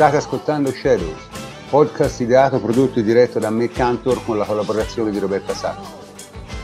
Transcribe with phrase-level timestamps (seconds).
[0.00, 1.28] State ascoltando Shadows,
[1.68, 5.84] podcast ideato, prodotto e diretto da me Cantor con la collaborazione di Roberta Sacco.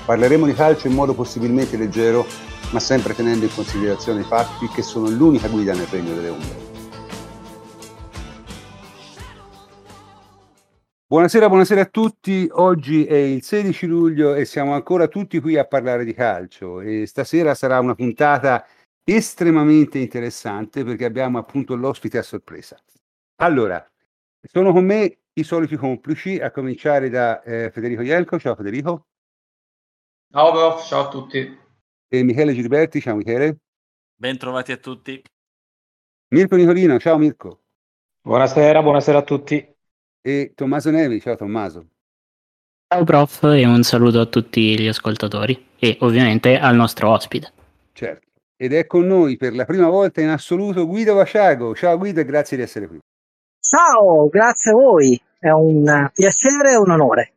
[0.07, 2.25] Parleremo di calcio in modo possibilmente leggero,
[2.73, 6.57] ma sempre tenendo in considerazione i fatti che sono l'unica guida nel regno delle ombre.
[11.07, 12.49] Buonasera, buonasera a tutti.
[12.51, 17.05] Oggi è il 16 luglio e siamo ancora tutti qui a parlare di calcio e
[17.05, 18.65] stasera sarà una puntata
[19.05, 22.81] estremamente interessante perché abbiamo appunto l'ospite a sorpresa.
[23.37, 23.85] Allora,
[24.41, 28.39] sono con me i soliti complici, a cominciare da eh, Federico Ielco.
[28.39, 29.07] Ciao Federico.
[30.31, 31.59] Ciao prof, ciao a tutti.
[32.09, 33.01] E Michele Gilberti.
[33.01, 33.59] Ciao Michele.
[34.15, 35.23] Bentrovati a tutti.
[36.29, 36.99] Mirko Nicolino.
[36.99, 37.61] Ciao Mirko.
[38.23, 39.75] Buonasera, buonasera a tutti.
[40.23, 41.21] E Tommaso Nevi.
[41.21, 41.87] Ciao Tommaso.
[42.89, 47.53] Ciao prof e un saluto a tutti gli ascoltatori e ovviamente al nostro ospite.
[47.93, 48.27] Certo.
[48.57, 51.75] Ed è con noi per la prima volta in assoluto Guido Vasciago.
[51.75, 52.99] Ciao Guido e grazie di essere qui.
[53.69, 57.33] Ciao, grazie a voi, è un piacere e un onore.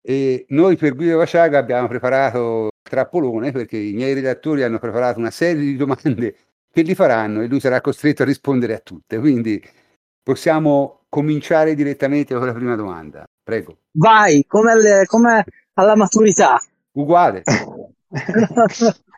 [0.00, 5.32] E noi per Guido Vasciaga abbiamo preparato trappolone perché i miei redattori hanno preparato una
[5.32, 6.36] serie di domande
[6.70, 9.18] che gli faranno e lui sarà costretto a rispondere a tutte.
[9.18, 9.60] Quindi
[10.22, 13.24] possiamo cominciare direttamente con la prima domanda.
[13.42, 13.78] Prego.
[13.90, 15.44] Vai, come, alle, come
[15.74, 16.60] alla maturità.
[16.92, 17.42] Uguale.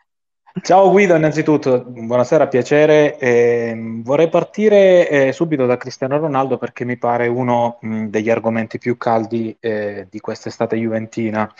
[0.61, 3.17] Ciao Guido, innanzitutto, buonasera, piacere.
[3.19, 8.77] Eh, vorrei partire eh, subito da Cristiano Ronaldo perché mi pare uno mh, degli argomenti
[8.77, 11.53] più caldi eh, di quest'estate juventina.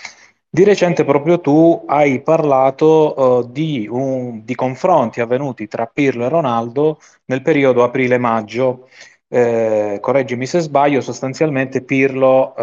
[0.50, 6.30] Di recente proprio tu hai parlato uh, di, un, di, confronti avvenuti tra Pirlo e
[6.30, 8.88] Ronaldo nel periodo aprile-maggio.
[9.28, 12.54] Eh, correggimi se sbaglio, sostanzialmente Pirlo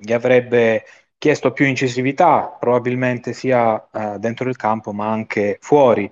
[0.00, 0.84] gli avrebbe
[1.20, 6.10] chiesto più incisività, probabilmente sia eh, dentro il campo ma anche fuori.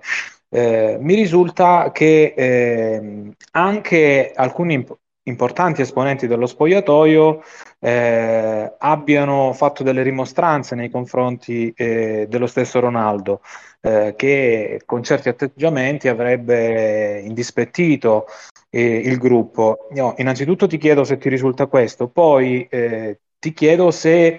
[0.49, 7.41] Eh, mi risulta che eh, anche alcuni imp- importanti esponenti dello spogliatoio
[7.79, 13.41] eh, abbiano fatto delle rimostranze nei confronti eh, dello stesso Ronaldo,
[13.81, 18.27] eh, che con certi atteggiamenti avrebbe indispettito
[18.71, 19.87] il gruppo.
[19.95, 22.67] Io, innanzitutto ti chiedo se ti risulta questo, poi
[23.39, 24.37] ti chiedo se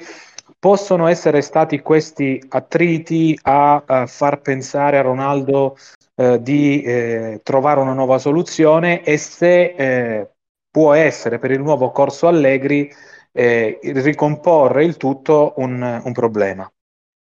[0.60, 5.76] possono essere stati questi attriti a, a far pensare a Ronaldo
[6.15, 10.28] eh, di eh, trovare una nuova soluzione e se eh,
[10.71, 12.93] può essere per il nuovo corso Allegri
[13.32, 16.71] eh, ricomporre il tutto un, un, problema.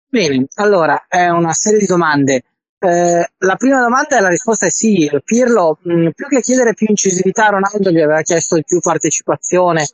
[0.10, 2.44] Bene, allora è una serie di domande.
[2.78, 5.10] Eh, la prima domanda e la risposta è sì.
[5.24, 9.88] Pirlo, mh, più che chiedere più incisività, Ronaldo gli aveva chiesto più partecipazione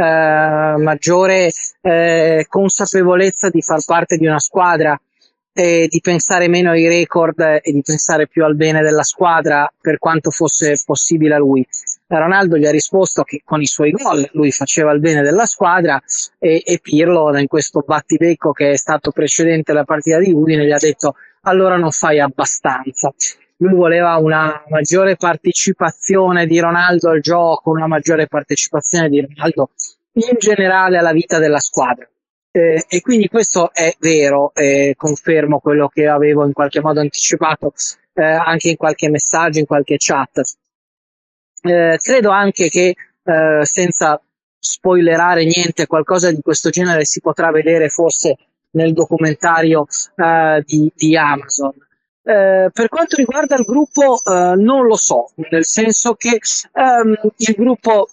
[0.00, 1.50] eh, maggiore
[1.82, 4.98] eh, consapevolezza di far parte di una squadra
[5.52, 9.98] e di pensare meno ai record e di pensare più al bene della squadra per
[9.98, 11.66] quanto fosse possibile a lui.
[12.06, 16.00] Ronaldo gli ha risposto che con i suoi gol lui faceva il bene della squadra
[16.38, 20.72] e, e Pirlo in questo battibecco che è stato precedente alla partita di Udine gli
[20.72, 23.12] ha detto allora non fai abbastanza
[23.60, 29.70] lui voleva una maggiore partecipazione di Ronaldo al gioco, una maggiore partecipazione di Ronaldo
[30.12, 32.08] in generale alla vita della squadra.
[32.52, 37.72] Eh, e quindi questo è vero, eh, confermo quello che avevo in qualche modo anticipato
[38.14, 40.40] eh, anche in qualche messaggio, in qualche chat.
[41.62, 44.20] Eh, credo anche che eh, senza
[44.58, 48.36] spoilerare niente, qualcosa di questo genere si potrà vedere forse
[48.72, 49.86] nel documentario
[50.16, 51.72] eh, di, di Amazon.
[52.30, 56.38] Eh, per quanto riguarda il gruppo, eh, non lo so, nel senso che
[56.74, 58.08] ehm, il gruppo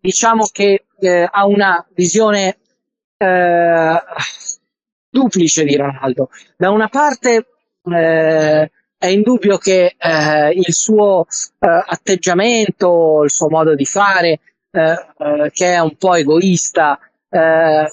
[0.00, 2.56] diciamo che eh, ha una visione
[3.16, 4.02] eh,
[5.08, 6.30] duplice di Ronaldo.
[6.56, 7.46] Da una parte
[7.84, 9.94] eh, è indubbio che
[10.54, 11.26] il suo
[11.58, 14.40] atteggiamento, il suo modo di fare,
[14.70, 16.98] che è un po' egoista,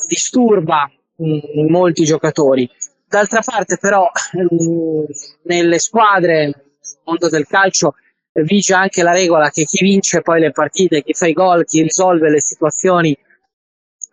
[0.07, 2.67] disturba mh, mm, molti giocatori
[3.11, 5.03] D'altra parte, però, mm,
[5.43, 6.55] nelle squadre, nel
[7.03, 7.95] mondo del calcio,
[8.31, 11.81] vige anche la regola che chi vince poi le partite, chi fa i gol, chi
[11.81, 13.13] risolve le situazioni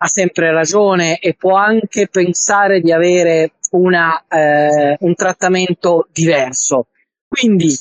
[0.01, 6.87] ha sempre ragione e può anche pensare di avere una, eh, un trattamento diverso.
[7.25, 7.73] Quindi,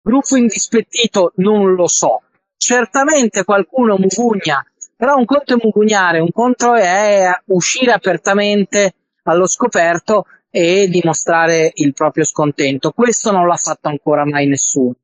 [0.00, 2.22] gruppo indispettito non lo so.
[2.56, 4.64] Certamente qualcuno mugugna,
[4.94, 8.94] però un conto è mugugnare, un conto è uscire apertamente
[9.24, 12.90] allo scoperto e dimostrare il proprio scontento.
[12.90, 14.94] Questo non l'ha fatto ancora mai nessuno.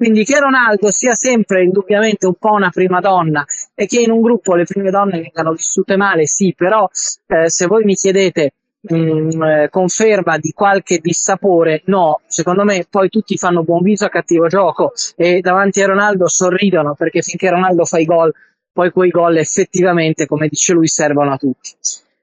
[0.00, 3.44] Quindi che Ronaldo sia sempre indubbiamente un po' una prima donna
[3.74, 6.88] e che in un gruppo le prime donne vengano vissute male, sì, però
[7.26, 12.86] eh, se voi mi chiedete mh, mm, eh, conferma di qualche dissapore, no, secondo me
[12.88, 17.50] poi tutti fanno buon viso a cattivo gioco e davanti a Ronaldo sorridono perché finché
[17.50, 18.32] Ronaldo fa i gol,
[18.72, 21.74] poi quei gol effettivamente, come dice lui, servono a tutti.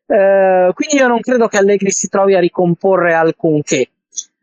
[0.07, 3.89] Eh, quindi io non credo che Allegri si trovi a ricomporre alcunché,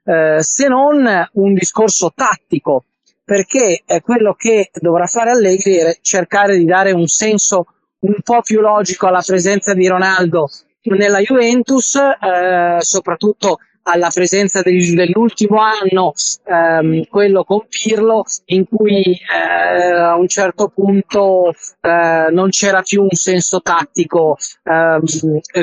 [0.04, 2.84] eh, se non un discorso tattico,
[3.24, 7.66] perché quello che dovrà fare Allegri è cercare di dare un senso
[8.00, 10.50] un po' più logico alla presenza di Ronaldo
[10.82, 16.12] nella Juventus, eh, soprattutto alla presenza del, dell'ultimo anno,
[16.44, 23.02] ehm, quello con Pirlo, in cui eh, a un certo punto eh, non c'era più
[23.02, 25.02] un senso tattico ehm,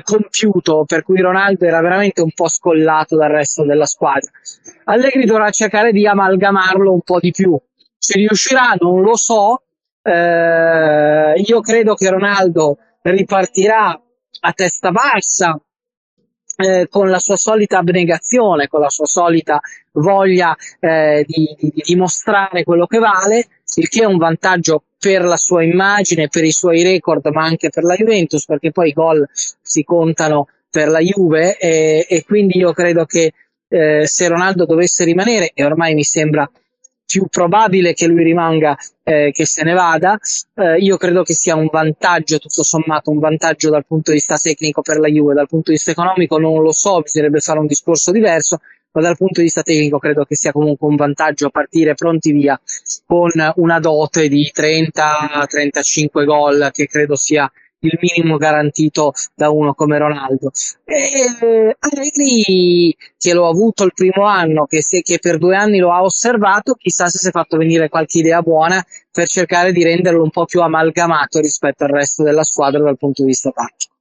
[0.03, 4.29] compiuto, per cui Ronaldo era veramente un po' scollato dal resto della squadra.
[4.85, 7.57] Allegri dovrà cercare di amalgamarlo un po' di più.
[7.97, 9.63] Se riuscirà, non lo so.
[10.03, 13.99] Eh, io credo che Ronaldo ripartirà
[14.43, 15.59] a testa bassa,
[16.57, 19.59] eh, con la sua solita abnegazione, con la sua solita
[19.93, 25.23] voglia eh, di, di, di, dimostrare quello che vale, il che è un vantaggio per
[25.23, 28.93] la sua immagine, per i suoi record, ma anche per la Juventus, perché poi i
[28.93, 33.33] gol si contano per la Juve e, e quindi io credo che
[33.67, 36.49] eh, se Ronaldo dovesse rimanere, e ormai mi sembra
[37.11, 40.17] più probabile che lui rimanga eh, che se ne vada.
[40.55, 44.37] Eh, io credo che sia un vantaggio, tutto sommato, un vantaggio dal punto di vista
[44.37, 47.67] tecnico per la Juve, dal punto di vista economico non lo so, bisognerebbe fare un
[47.67, 48.61] discorso diverso,
[48.93, 52.59] ma dal punto di vista tecnico credo che sia comunque un vantaggio partire pronti via
[53.05, 59.97] con una dote di 30-35 gol che credo sia il minimo garantito da uno come
[59.97, 60.51] Ronaldo.
[60.83, 65.91] E Allegri, che l'ho avuto il primo anno, che, se, che per due anni lo
[65.91, 70.23] ha osservato, chissà se si è fatto venire qualche idea buona per cercare di renderlo
[70.23, 73.93] un po' più amalgamato rispetto al resto della squadra dal punto di vista tattico.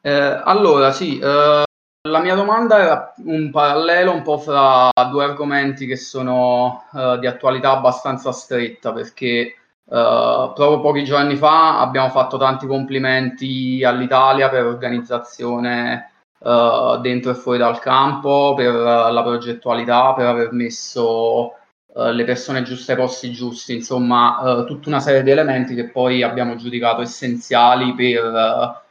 [0.00, 1.64] Eh, allora, sì, eh,
[2.08, 7.26] la mia domanda era un parallelo un po' fra due argomenti che sono eh, di
[7.26, 9.54] attualità abbastanza stretta, perché
[9.88, 17.34] Uh, proprio pochi giorni fa abbiamo fatto tanti complimenti all'Italia per l'organizzazione uh, dentro e
[17.34, 21.52] fuori dal campo, per uh, la progettualità, per aver messo
[21.96, 26.56] le persone giuste ai posti giusti, insomma tutta una serie di elementi che poi abbiamo
[26.56, 28.82] giudicato essenziali per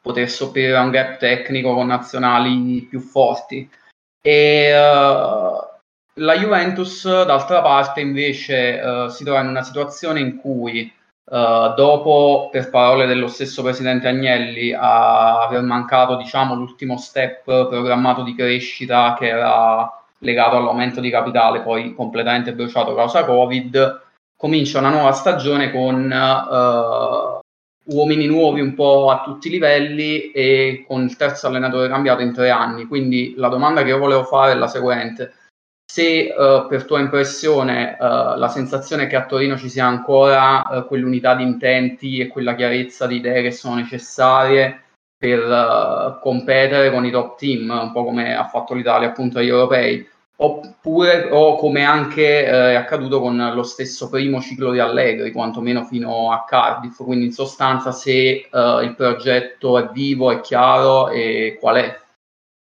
[0.00, 3.68] poter sopperire a un gap tecnico con nazionali più forti.
[4.18, 4.72] E
[6.16, 10.92] la Juventus, d'altra parte, invece uh, si trova in una situazione in cui,
[11.24, 18.34] uh, dopo, per parole dello stesso presidente Agnelli, aver mancato diciamo, l'ultimo step programmato di
[18.34, 24.02] crescita che era legato all'aumento di capitale, poi completamente bruciato causa Covid,
[24.36, 27.42] comincia una nuova stagione con uh,
[27.86, 32.32] uomini nuovi un po' a tutti i livelli e con il terzo allenatore cambiato in
[32.32, 32.86] tre anni.
[32.86, 35.32] Quindi la domanda che io volevo fare è la seguente
[35.94, 40.64] se uh, per tua impressione uh, la sensazione è che a Torino ci sia ancora
[40.68, 44.82] uh, quell'unità di intenti e quella chiarezza di idee che sono necessarie
[45.16, 50.06] per competere con i top team, un po' come ha fatto l'Italia appunto agli europei,
[50.36, 56.30] oppure o come anche è accaduto con lo stesso primo ciclo di Allegri, quantomeno fino
[56.30, 62.03] a Cardiff, quindi in sostanza se il progetto è vivo, è chiaro e qual è.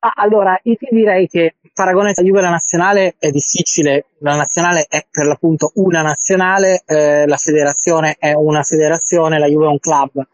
[0.02, 4.06] Ah, allora, io ti direi che il paragone tra Juve e la nazionale è difficile.
[4.20, 9.66] La nazionale è per l'appunto una nazionale, eh, la federazione è una federazione, la Juve
[9.66, 10.26] è un club.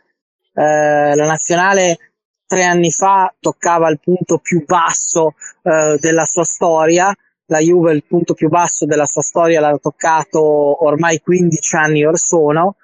[0.54, 1.99] Eh, la nazionale
[2.46, 7.12] tre anni fa toccava il punto più basso eh, della sua storia,
[7.46, 12.18] la Juve il punto più basso della sua storia l'ha toccato ormai 15 anni or
[12.18, 12.76] sono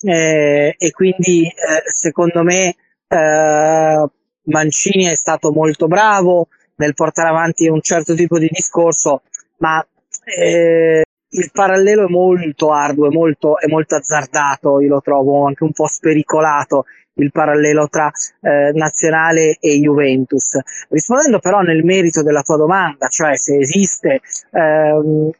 [0.00, 2.76] eh, e quindi eh, secondo me
[3.08, 4.08] eh,
[4.48, 9.22] Mancini è stato molto bravo nel portare avanti un certo tipo di discorso,
[9.58, 9.84] ma
[10.24, 15.64] eh, il parallelo è molto arduo, è molto, è molto azzardato, io lo trovo anche
[15.64, 16.84] un po' spericolato
[17.18, 20.58] il parallelo tra eh, nazionale e Juventus.
[20.88, 24.20] Rispondendo però nel merito della tua domanda, cioè se esiste
[24.52, 25.30] ehm,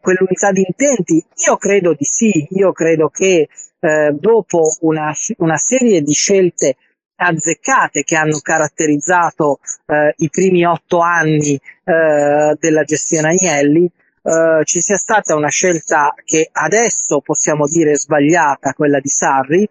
[0.00, 3.48] quell'unità di intenti, io credo di sì, io credo che
[3.80, 6.76] eh, dopo una, una serie di scelte
[7.20, 13.90] azzeccate che hanno caratterizzato eh, i primi otto anni eh, della gestione Agnelli,
[14.22, 19.68] eh, ci sia stata una scelta che adesso possiamo dire sbagliata, quella di Sarri.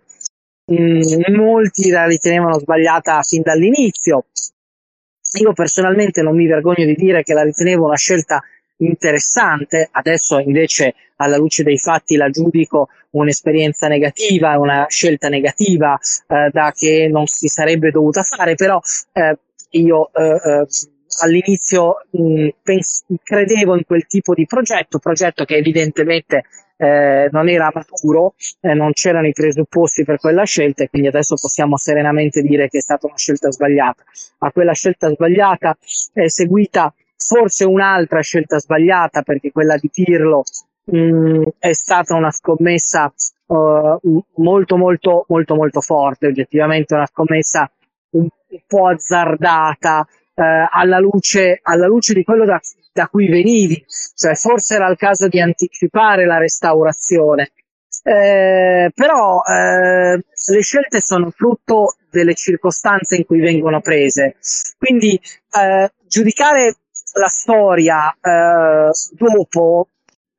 [0.71, 4.25] Mm, molti la ritenevano sbagliata fin dall'inizio.
[5.39, 8.41] Io personalmente non mi vergogno di dire che la ritenevo una scelta
[8.77, 16.49] interessante, adesso invece alla luce dei fatti la giudico un'esperienza negativa, una scelta negativa eh,
[16.51, 18.79] da che non si sarebbe dovuta fare, però
[19.13, 19.37] eh,
[19.71, 20.67] io eh, eh,
[21.23, 26.43] all'inizio mh, pens- credevo in quel tipo di progetto, progetto che evidentemente
[26.77, 31.35] eh, non era maturo, eh, non c'erano i presupposti per quella scelta e quindi adesso
[31.35, 34.03] possiamo serenamente dire che è stata una scelta sbagliata.
[34.39, 35.75] A quella scelta sbagliata
[36.13, 36.93] è seguita
[37.27, 40.43] forse un'altra scelta sbagliata perché quella di Pirlo
[40.85, 43.11] mh, è stata una scommessa
[43.47, 47.69] uh, molto molto molto molto forte, oggettivamente una scommessa
[48.11, 50.07] un, un po' azzardata
[50.37, 52.59] eh, alla, luce, alla luce di quello da,
[52.93, 53.83] da cui venivi,
[54.15, 57.51] cioè forse era il caso di anticipare la restaurazione.
[58.03, 64.35] Eh, però eh, le scelte sono frutto delle circostanze in cui vengono prese.
[64.77, 65.19] Quindi
[65.59, 66.75] eh, giudicare
[67.13, 69.87] la storia eh, dopo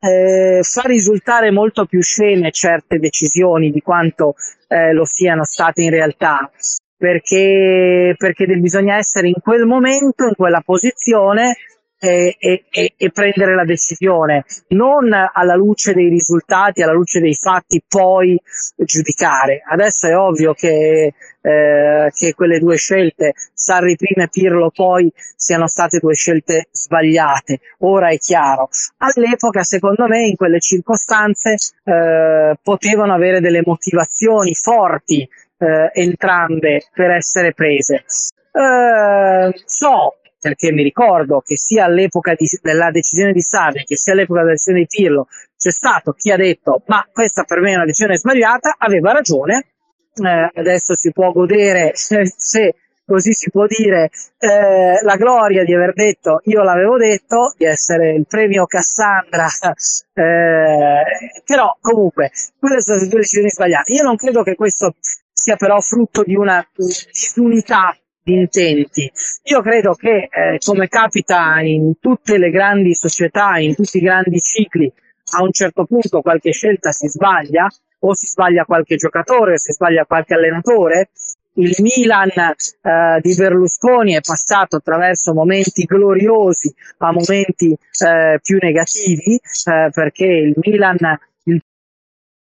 [0.00, 4.34] eh, fa risultare molto più scene certe decisioni di quanto
[4.68, 6.50] eh, lo siano state in realtà.
[6.96, 11.54] Perché, perché bisogna essere in quel momento, in quella posizione
[11.98, 17.82] e, e, e, prendere la decisione, non alla luce dei risultati, alla luce dei fatti,
[17.86, 18.40] poi
[18.76, 19.62] giudicare.
[19.68, 25.66] Adesso è ovvio che, eh, che quelle due scelte, Sarri prima e Pirlo poi, siano
[25.66, 27.60] state due scelte sbagliate.
[27.78, 28.68] Ora è chiaro.
[28.98, 35.28] All'epoca, secondo me, in quelle circostanze eh, potevano avere delle motivazioni forti
[35.58, 38.04] eh, entrambe per essere prese.
[38.52, 44.12] Eh, so perché mi ricordo che sia all'epoca di, della decisione di Sarri che sia
[44.12, 45.26] all'epoca della decisione di Pirlo
[45.56, 49.66] c'è stato chi ha detto ma questa per me è una decisione sbagliata, aveva ragione,
[50.14, 52.74] eh, adesso si può godere se
[53.08, 58.12] così si può dire eh, la gloria di aver detto io l'avevo detto, di essere
[58.12, 59.46] il premio Cassandra,
[60.12, 61.02] eh,
[61.44, 63.94] però comunque quelle sono state due decisioni sbagliate.
[63.94, 64.94] Io non credo che questo
[65.32, 69.10] sia però frutto di una disunità di intenti.
[69.44, 74.38] Io credo che, eh, come capita in tutte le grandi società, in tutti i grandi
[74.40, 74.90] cicli,
[75.32, 77.66] a un certo punto qualche scelta si sbaglia,
[78.00, 81.10] o si sbaglia qualche giocatore, o si sbaglia qualche allenatore.
[81.54, 89.34] Il Milan eh, di Berlusconi è passato attraverso momenti gloriosi a momenti eh, più negativi,
[89.34, 91.18] eh, perché il Milan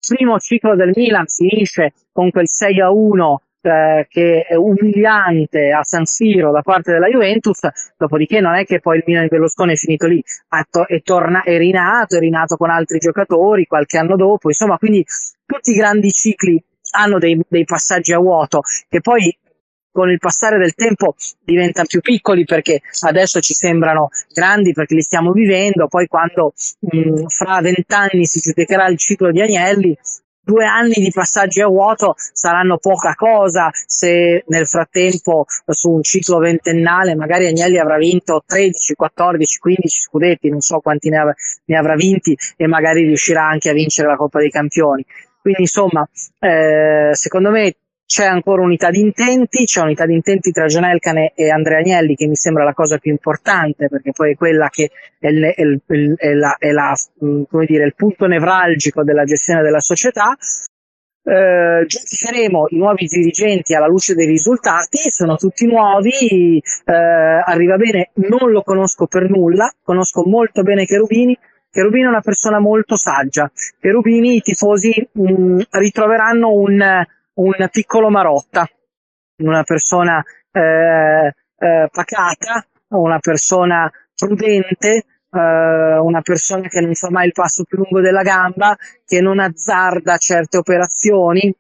[0.06, 5.82] primo ciclo del Milan finisce con quel 6 a 1 eh, che è umiliante a
[5.82, 7.60] San Siro da parte della Juventus,
[7.96, 11.42] dopodiché non è che poi il Milan di Berlusconi è finito lì, è, è, torna-
[11.42, 15.04] è rinato, è rinato con altri giocatori qualche anno dopo, insomma, quindi
[15.44, 16.62] tutti i grandi cicli
[16.92, 19.36] hanno dei, dei passaggi a vuoto che poi
[19.92, 25.02] con il passare del tempo diventano più piccoli perché adesso ci sembrano grandi perché li
[25.02, 29.96] stiamo vivendo, poi quando mh, fra vent'anni si giudicherà il ciclo di Agnelli,
[30.42, 36.38] due anni di passaggi a vuoto saranno poca cosa se nel frattempo su un ciclo
[36.38, 41.76] ventennale magari Agnelli avrà vinto 13, 14, 15 scudetti, non so quanti ne, av- ne
[41.76, 45.04] avrà vinti e magari riuscirà anche a vincere la Coppa dei Campioni.
[45.40, 46.06] Quindi insomma,
[46.38, 47.74] eh, secondo me
[48.10, 52.16] c'è ancora unità di intenti, c'è unità di intenti tra John Elkane e Andrea Agnelli
[52.16, 54.90] che mi sembra la cosa più importante perché poi è quella che
[55.20, 56.92] è, il, è, il, è, la, è la,
[57.24, 60.36] mm, dire, il punto nevralgico della gestione della società.
[61.22, 68.10] Eh, giudicheremo i nuovi dirigenti alla luce dei risultati, sono tutti nuovi, eh, arriva bene,
[68.28, 71.38] non lo conosco per nulla, conosco molto bene Cherubini,
[71.70, 73.48] Cherubini è una persona molto saggia,
[73.78, 77.06] Cherubini i tifosi mh, mm, ritroveranno un
[77.40, 78.68] un piccolo Marotta,
[79.38, 87.26] una persona eh, eh, pacata, una persona prudente, eh, una persona che non fa mai
[87.26, 91.54] il passo più lungo della gamba, che non azzarda certe operazioni,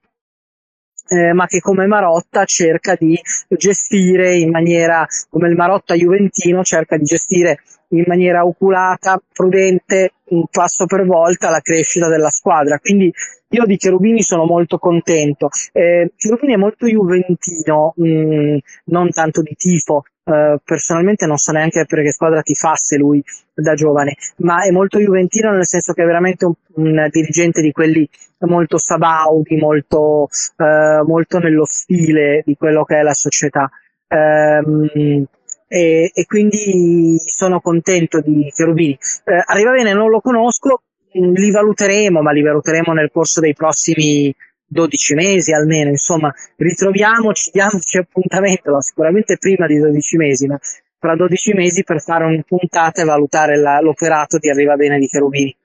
[1.08, 3.18] eh, ma che come Marotta cerca di
[3.48, 10.44] gestire in maniera, come il Marotta Juventino, cerca di gestire in maniera oculata, prudente, un
[10.50, 12.78] passo per volta la crescita della squadra.
[12.78, 13.12] Quindi
[13.48, 15.48] io di Cherubini sono molto contento.
[15.72, 20.04] Eh, Cherubini è molto juventino, mh, mm, non tanto di tifo.
[20.22, 23.20] Uh, personalmente non so neanche per che squadra tifasse lui
[23.52, 27.72] da giovane, ma è molto juventino nel senso che è veramente un, un dirigente di
[27.72, 28.08] quelli
[28.40, 33.68] molto sabaudi, molto, uh, molto nello stile di quello che è la società.
[34.06, 35.26] Um,
[35.72, 38.98] e, e, quindi sono contento di Cherubini.
[39.24, 44.34] Eh, arriva bene, non lo conosco, li valuteremo, ma li valuteremo nel corso dei prossimi
[44.66, 50.58] 12 mesi almeno, insomma, ritroviamoci, diamoci appuntamento, sicuramente prima di 12 mesi, ma
[50.98, 55.06] fra 12 mesi per fare una puntata e valutare la, l'operato di Arriva Bene di
[55.06, 55.56] Cherubini.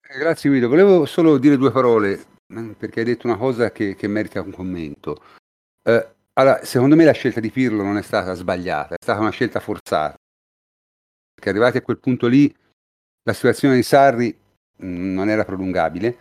[0.00, 2.18] Eh, grazie Guido, volevo solo dire due parole,
[2.78, 5.22] perché hai detto una cosa che, che merita un commento.
[5.82, 9.30] Eh, Allora, secondo me la scelta di Pirlo non è stata sbagliata, è stata una
[9.30, 10.16] scelta forzata.
[11.34, 12.54] Perché arrivati a quel punto lì,
[13.22, 14.36] la situazione di Sarri
[14.82, 16.16] mm, non era prolungabile,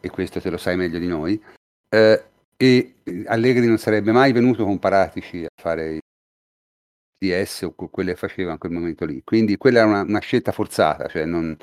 [0.00, 1.42] e questo te lo sai meglio di noi,
[1.88, 2.24] eh,
[2.56, 2.94] e
[3.26, 6.00] Allegri non sarebbe mai venuto con Paratici a fare il
[7.18, 9.22] DS o quello che faceva in quel momento lì.
[9.24, 11.56] Quindi quella era una, una scelta forzata, cioè non,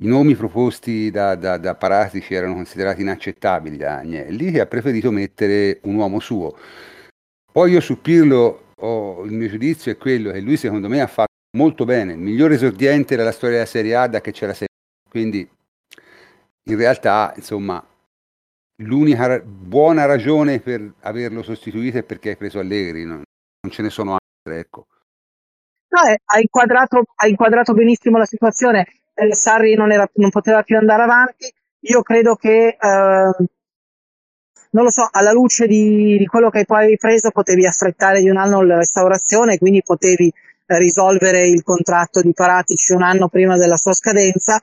[0.00, 5.10] i nomi proposti da, da, da, Paratici erano considerati inaccettabili da Agnelli e ha preferito
[5.10, 6.56] mettere un uomo suo.
[7.58, 11.08] Poi io su Pirlo ho, il mio giudizio è quello che lui secondo me ha
[11.08, 14.68] fatto molto bene, il migliore esordiente della storia della Serie A da che c'era Serie
[14.76, 15.10] A.
[15.10, 15.50] Quindi
[16.62, 17.84] in realtà, insomma,
[18.84, 23.90] l'unica buona ragione per averlo sostituito è perché hai preso Allegri, non, non ce ne
[23.90, 24.86] sono altre, ecco.
[25.88, 28.86] No, eh, ha, inquadrato, ha inquadrato benissimo la situazione.
[29.14, 31.52] Eh, Sarri non, era, non, poteva più andare avanti.
[31.80, 33.48] Io credo che, eh,
[34.70, 38.28] non lo so, alla luce di, di, quello che poi hai preso, potevi affrettare di
[38.28, 40.32] un anno la restaurazione, quindi potevi
[40.66, 44.62] eh, risolvere il contratto di Paratici un anno prima della sua scadenza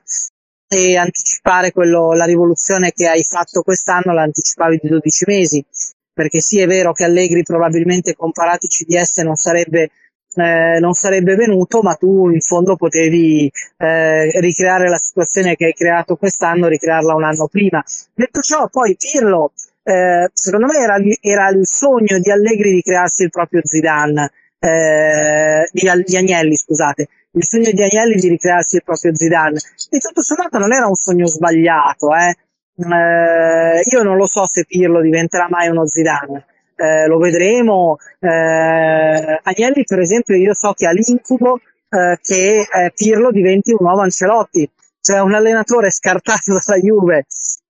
[0.68, 5.64] e anticipare quello, la rivoluzione che hai fatto quest'anno la anticipavi di 12 mesi.
[6.12, 9.90] Perché sì è vero che Allegri probabilmente con comparati CDS non sarebbe,
[10.34, 15.74] eh, non sarebbe venuto ma tu in fondo potevi eh, ricreare la situazione che hai
[15.74, 17.84] creato quest'anno ricrearla un anno prima.
[18.14, 19.52] Detto ciò poi Pirlo
[19.88, 25.68] eh, secondo me era, era, il sogno di Allegri di crearsi il proprio Zidane eh,
[25.70, 27.06] di, di Agnelli scusate.
[27.30, 29.60] Il sogno di Agnelli di ricrearsi il proprio Zidane.
[29.90, 32.34] E tutto sommato non era un sogno sbagliato eh.
[32.78, 36.46] Eh, io non lo so se Pirlo diventerà mai uno Zidane.
[36.74, 37.98] Eh, lo vedremo.
[38.18, 43.78] Eh, Agnelli per esempio io so che ha l'incubo eh, che eh, Pirlo diventi un
[43.82, 44.68] nuovo Ancelotti
[45.06, 47.26] cioè un allenatore scartato dalla Juve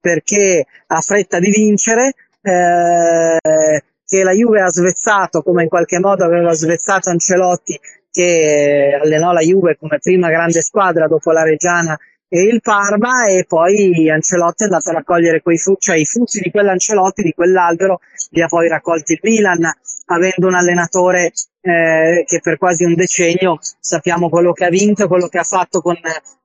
[0.07, 6.23] perché ha fretta di vincere eh, che la Juve ha svezzato come in qualche modo
[6.23, 7.77] aveva svezzato Ancelotti
[8.13, 13.47] che allenò la Juve come prima grande squadra dopo la Reggiana e il Parma e
[13.49, 17.99] poi Ancelotti è andato a raccogliere quei frutti, cioè i frutti di quell'Ancelotti, di quell'albero,
[18.31, 19.69] li ha poi raccolti il Milan,
[20.07, 25.09] avendo un allenatore eh, che per quasi un decennio sappiamo quello che ha vinto e
[25.09, 25.97] quello che ha fatto con,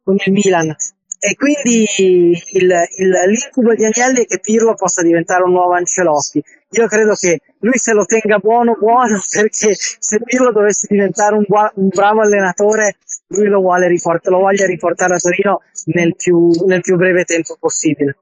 [0.04, 0.76] con il Milan.
[1.24, 6.44] E quindi il, il, l'incubo di Agnelli è che Pirlo possa diventare un nuovo Ancelotti.
[6.72, 11.46] Io credo che lui se lo tenga buono, buono, perché se Pirlo dovesse diventare un,
[11.48, 15.62] un bravo allenatore, lui lo, vuole riport- lo voglia riportare a Torino
[15.94, 18.18] nel più, nel più breve tempo possibile.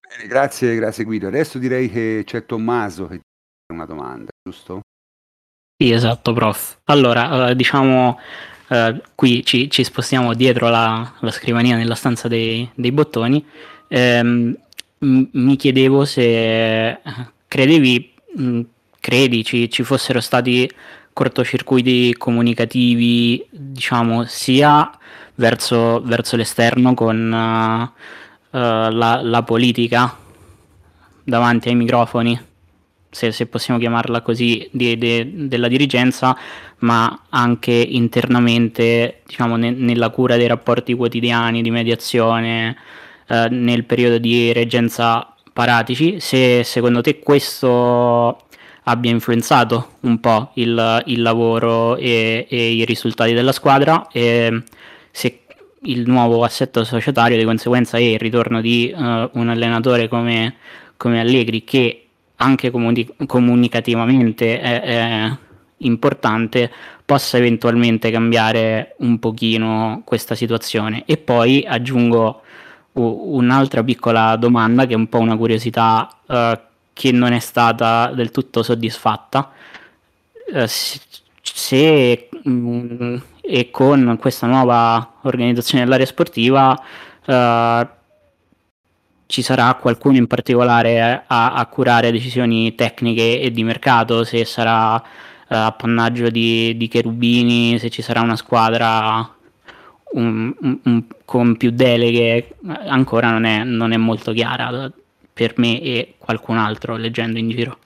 [0.00, 1.28] Bene, grazie, grazie Guido.
[1.28, 4.80] Adesso direi che c'è Tommaso che ha una domanda, giusto?
[5.80, 6.80] Sì, esatto, prof.
[6.86, 8.18] Allora, uh, diciamo,
[8.70, 13.44] uh, qui ci, ci, spostiamo dietro la, la, scrivania nella stanza dei, dei bottoni.
[13.88, 14.56] Um,
[15.00, 16.98] mi chiedevo se
[17.48, 18.60] credevi, mh,
[19.00, 20.70] credi ci, ci, fossero stati
[21.12, 24.90] cortocircuiti comunicativi, diciamo, sia
[25.34, 27.90] verso, verso l'esterno con uh,
[28.50, 30.16] la, la, politica
[31.24, 32.38] davanti ai microfoni,
[33.10, 36.36] se, se possiamo chiamarla così, di, de, della dirigenza,
[36.78, 42.76] ma anche internamente, diciamo, ne, nella cura dei rapporti quotidiani di mediazione
[43.26, 48.46] eh, nel periodo di reggenza Paratici, se secondo te questo
[48.84, 54.62] abbia influenzato un po' il, il lavoro e, e, i risultati della squadra e
[55.10, 55.40] se
[55.82, 59.00] il nuovo assetto societario di conseguenza è il ritorno di uh,
[59.32, 60.56] un allenatore come,
[60.96, 62.09] come, Allegri che
[62.42, 65.36] anche comuni- comunicativamente è, è
[65.78, 66.70] importante
[67.04, 72.42] possa eventualmente cambiare un pochino questa situazione e poi aggiungo
[72.92, 76.58] un'altra piccola domanda che è un po' una curiosità uh,
[76.92, 79.52] che non è stata del tutto soddisfatta.
[80.52, 80.64] Uh,
[81.42, 86.80] se mh, mm, e con questa nuova organizzazione dell'area sportiva
[87.26, 87.88] uh,
[89.30, 95.00] ci sarà qualcuno in particolare a, a, curare decisioni tecniche e di mercato, se sarà
[95.46, 99.34] appannaggio di, di Cherubini, se ci sarà una squadra
[100.12, 104.90] un, un, con più deleghe ancora non è, non è molto chiara
[105.32, 107.78] per me e qualcun altro leggendo in giro.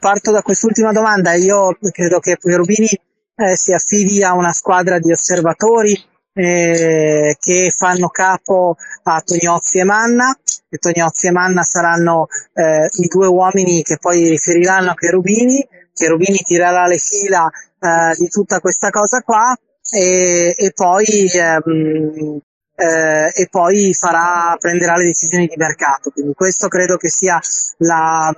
[0.00, 2.88] Parto da quest'ultima domanda, io credo che Rubini
[3.36, 5.96] eh, si affidi a una squadra di osservatori
[6.32, 10.36] eh, che fanno capo a Tognozzi e Manna
[10.68, 16.38] e Tognozzi e Manna saranno eh, i due uomini che poi riferiranno a Cherubini, Cherubini
[16.38, 17.48] tirerà le fila
[17.80, 19.56] eh, di tutta questa cosa qua
[19.90, 22.40] e, e poi ehm,
[22.78, 26.10] eh, e poi farà, prenderà le decisioni di mercato.
[26.10, 27.40] Quindi questo credo che sia
[27.78, 28.32] la,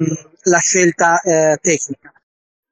[0.45, 2.13] la scelta eh, tecnica.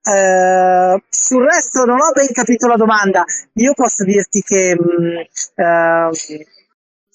[0.00, 3.24] Uh, sul resto non ho ben capito la domanda.
[3.54, 6.10] Io posso dirti che mh, uh,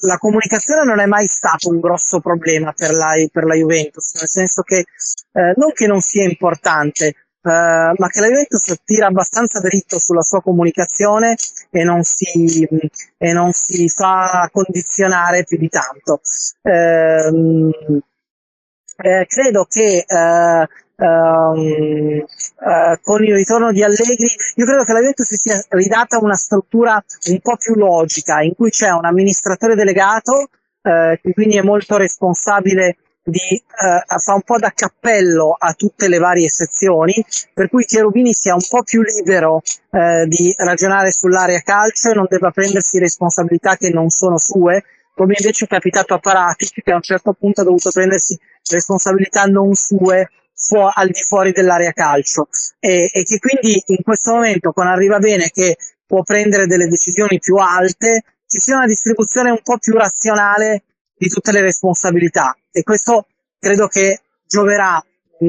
[0.05, 4.27] la comunicazione non è mai stato un grosso problema per la, per la Juventus, nel
[4.27, 4.85] senso che
[5.31, 10.41] uh, non che non sia importante, ma che la Juventus tira abbastanza dritto sulla sua
[10.41, 11.35] comunicazione
[11.71, 12.65] e non si,
[13.17, 16.21] e non si fa condizionare più di tanto.
[16.61, 17.69] Ehm,
[18.95, 20.05] eh, credo che
[20.95, 22.23] Um,
[22.59, 26.35] uh, con il ritorno di Allegri, io credo che la Juventus si sia ridata una
[26.35, 30.49] struttura un po' più logica, in cui c'è un amministratore delegato,
[30.81, 36.07] uh, che quindi è molto responsabile di uh, fa un po' da cappello a tutte
[36.07, 39.61] le varie sezioni, per cui Cherubini sia un po' più libero
[40.27, 44.83] di ragionare sull'area calcio e non debba prendersi responsabilità che non sono sue,
[45.15, 48.37] come invece è capitato a Parati, che a un certo punto ha dovuto prendersi
[48.69, 52.47] responsabilità non sue fu- al di fuori dell'area calcio.
[52.79, 57.39] E, e che quindi in questo momento con Arriva Bene che può prendere delle decisioni
[57.39, 60.83] più alte ci sia una distribuzione un po' più razionale
[61.15, 62.55] di tutte le responsabilità.
[62.71, 63.27] E questo
[63.59, 65.03] credo che gioverà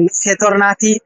[0.07, 0.99] si è tornati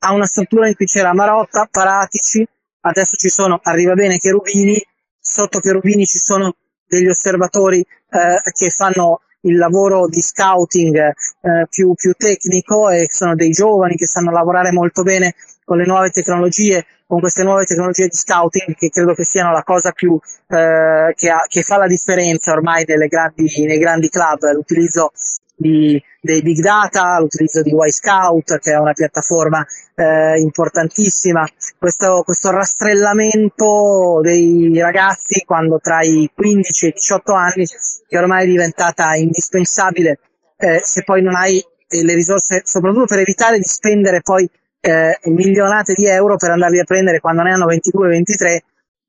[0.00, 2.46] a una struttura in cui c'era Marotta, Paratici
[2.80, 4.80] adesso ci sono Arriva Bene Cherubini
[5.18, 6.54] sotto Cherubini ci sono
[6.86, 13.34] degli osservatori eh, che fanno il lavoro di scouting eh, più, più tecnico e sono
[13.34, 18.06] dei giovani che sanno lavorare molto bene con le nuove tecnologie, con queste nuove tecnologie
[18.08, 21.86] di scouting che credo che siano la cosa più eh, che, ha, che, fa la
[21.86, 25.10] differenza ormai grandi, nei grandi club, l'utilizzo
[25.56, 31.46] di, dei big data, l'utilizzo di Y-Scout, che è una piattaforma eh, importantissima,
[31.78, 37.66] questo, questo rastrellamento dei ragazzi quando tra i 15 e i 18 anni,
[38.06, 40.18] che ormai è diventata indispensabile
[40.58, 44.48] eh, se poi non hai le risorse, soprattutto per evitare di spendere poi
[44.80, 48.58] eh, milionate di euro per andarli a prendere quando ne hanno 22-23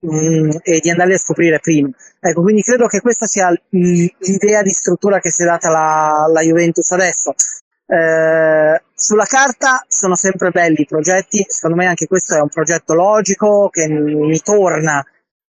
[0.06, 1.90] Mm, e di andarli a scoprire prima.
[2.20, 6.42] Ecco, quindi credo che questa sia l'idea di struttura che si è data la, la
[6.42, 7.34] Juventus adesso.
[7.88, 12.94] Eh, sulla carta sono sempre belli i progetti, secondo me anche questo è un progetto
[12.94, 15.04] logico che mi torna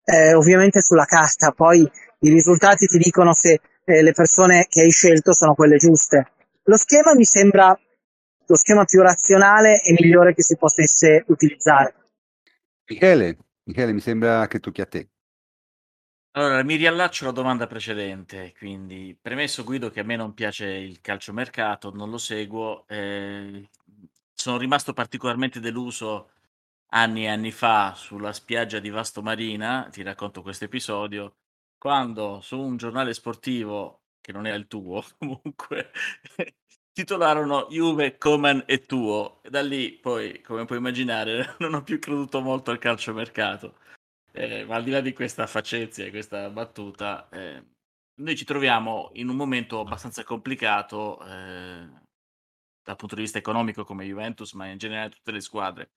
[0.04, 1.80] eh, ovviamente sulla carta, poi
[2.20, 6.30] i risultati ti dicono se eh, le persone che hai scelto sono quelle giuste.
[6.64, 7.78] Lo schema mi sembra
[8.46, 11.94] lo schema più razionale e migliore che si potesse utilizzare.
[12.86, 13.36] Michele,
[13.68, 15.10] Michele, mi sembra che tocchi a te.
[16.32, 21.00] Allora, mi riallaccio alla domanda precedente, quindi premesso Guido che a me non piace il
[21.00, 23.68] calciomercato, non lo seguo, eh,
[24.32, 26.30] sono rimasto particolarmente deluso
[26.90, 31.36] anni e anni fa sulla spiaggia di Vasto Marina, ti racconto questo episodio,
[31.76, 35.90] quando su un giornale sportivo, che non era il tuo comunque,
[36.98, 39.40] titolarono Juve, Coman e Tuo.
[39.42, 43.76] E da lì poi, come puoi immaginare, non ho più creduto molto al calciomercato.
[44.32, 47.62] Eh, ma al di là di questa faccezia e questa battuta, eh,
[48.16, 51.88] noi ci troviamo in un momento abbastanza complicato eh,
[52.82, 55.90] dal punto di vista economico come Juventus, ma in generale tutte le squadre.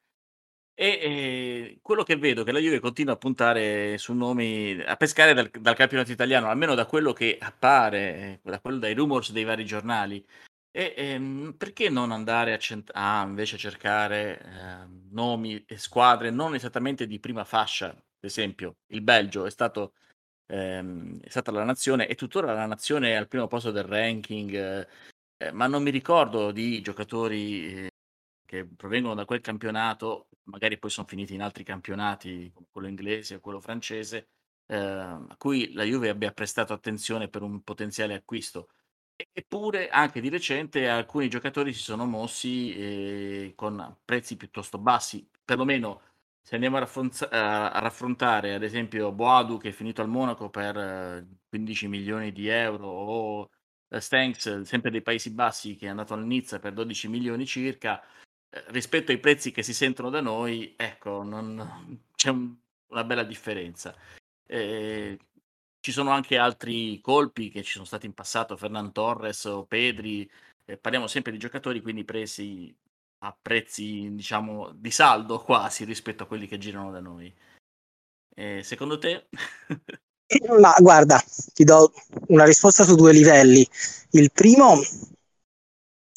[0.76, 4.96] E, e quello che vedo è che la Juve continua a puntare su nomi, a
[4.98, 9.44] pescare dal, dal campionato italiano, almeno da quello che appare, da quello dai rumors dei
[9.44, 10.24] vari giornali.
[10.74, 16.56] E, ehm, perché non andare a, cent- a invece cercare ehm, nomi e squadre non
[16.56, 17.88] esattamente di prima fascia?
[17.90, 19.94] Ad esempio, il Belgio è stato
[20.48, 24.88] ehm, è stata la nazione e tuttora la nazione al primo posto del ranking, eh,
[25.38, 27.92] eh, ma non mi ricordo di giocatori eh,
[28.46, 33.36] che provengono da quel campionato, magari poi sono finiti in altri campionati, come quello inglese
[33.36, 34.30] o quello francese,
[34.68, 38.70] eh, a cui la Juve abbia prestato attenzione per un potenziale acquisto.
[39.32, 46.02] Eppure anche di recente alcuni giocatori si sono mossi eh, con prezzi piuttosto bassi, perlomeno
[46.42, 51.26] se andiamo a, raffonza- a raffrontare ad esempio Boadu che è finito al Monaco per
[51.50, 53.50] 15 milioni di euro o
[53.92, 58.02] eh, Stanks, sempre dei Paesi Bassi, che è andato al Nizza per 12 milioni circa,
[58.50, 62.56] eh, rispetto ai prezzi che si sentono da noi, ecco, non, c'è un,
[62.88, 63.94] una bella differenza.
[64.48, 65.18] Eh,
[65.82, 70.30] ci sono anche altri colpi che ci sono stati in passato, Fernan Torres o Pedri,
[70.66, 72.74] eh, parliamo sempre di giocatori quindi presi
[73.24, 77.34] a prezzi diciamo di saldo quasi rispetto a quelli che girano da noi.
[78.34, 79.28] Eh, secondo te?
[80.58, 81.22] Ma guarda,
[81.54, 81.92] ti do
[82.28, 83.68] una risposta su due livelli.
[84.12, 84.80] Il primo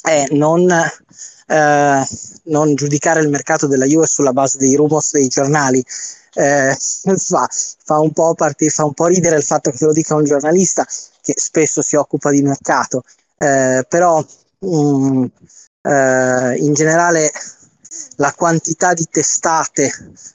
[0.05, 2.09] è non, eh,
[2.45, 5.83] non, giudicare il mercato della Juve sulla base dei rumors dei giornali.
[6.35, 6.77] Eh,
[7.17, 7.49] fa,
[7.85, 10.87] fa, un partire, fa, un po' ridere il fatto che lo dica un giornalista
[11.23, 13.03] che spesso si occupa di mercato,
[13.39, 14.23] eh, però
[14.59, 15.25] mh, mm,
[15.83, 17.33] eh, in generale
[18.17, 19.91] la quantità di testate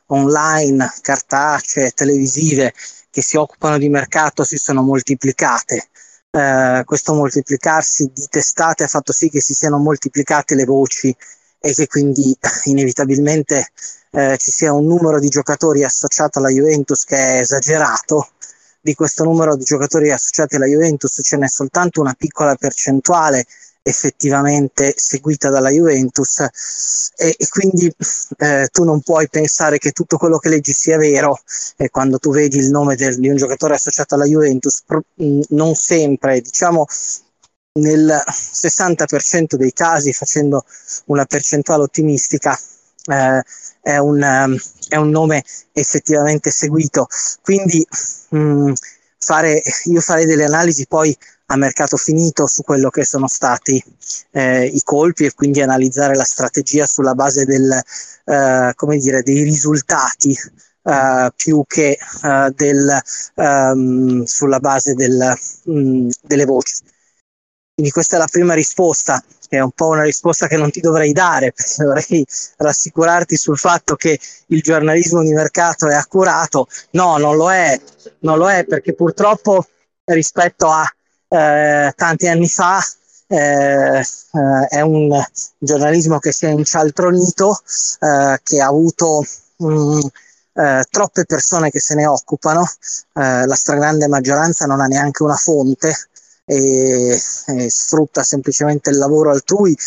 [0.08, 2.74] online, cartacee, televisive
[3.12, 5.90] che si occupano di mercato si sono moltiplicate.
[6.32, 11.16] Eh, questo moltiplicarsi di testate ha fatto sì che si siano moltiplicate le voci
[11.60, 13.72] e che quindi inevitabilmente
[14.12, 18.30] eh, ci sia un numero di giocatori associato alla Juventus che è esagerato.
[18.82, 23.46] Di questo numero di giocatori associati alla Juventus ce n'è soltanto una piccola percentuale
[23.82, 26.40] effettivamente seguita dalla Juventus
[27.16, 27.92] e, e quindi
[28.38, 31.40] eh, tu non puoi pensare che tutto quello che leggi sia vero
[31.78, 35.42] e quando tu vedi il nome del, di un giocatore associato alla Juventus pro, mh,
[35.50, 36.86] non sempre diciamo
[37.80, 40.66] nel 60% dei casi facendo
[41.06, 42.58] una percentuale ottimistica
[43.06, 43.44] eh,
[43.82, 44.58] è, un, um,
[44.90, 47.08] è, un, nome effettivamente seguito.
[47.42, 47.86] Quindi
[48.30, 48.74] mh,
[49.18, 51.16] fare, io farei delle analisi poi
[51.52, 53.84] a mercato finito su quello che sono stati
[54.32, 57.72] eh, i colpi e quindi analizzare la strategia sulla base del,
[58.26, 60.38] eh, come dire, dei risultati
[60.84, 63.00] eh, più che eh, del,
[63.36, 65.36] um, sulla base del,
[65.70, 66.76] mm, delle voci.
[67.74, 70.82] Quindi questa è la prima risposta, che è un po' una risposta che non ti
[70.82, 72.26] dovrei dare, perché dovrei
[72.58, 76.68] rassicurarti sul fatto che il giornalismo di mercato è accurato.
[76.92, 77.80] No, non lo è,
[78.20, 79.66] non lo è perché purtroppo
[80.04, 80.86] rispetto a
[81.30, 82.84] eh, tanti anni fa
[83.28, 85.24] eh, eh, è un
[85.58, 87.62] giornalismo che si è incialtronito,
[88.00, 89.24] eh, che ha avuto
[89.58, 90.00] mh, mm,
[90.54, 92.66] eh, troppe persone che se ne occupano,
[93.14, 95.96] eh, la stragrande maggioranza non ha neanche una fonte
[96.46, 99.78] e, e sfrutta semplicemente il lavoro altrui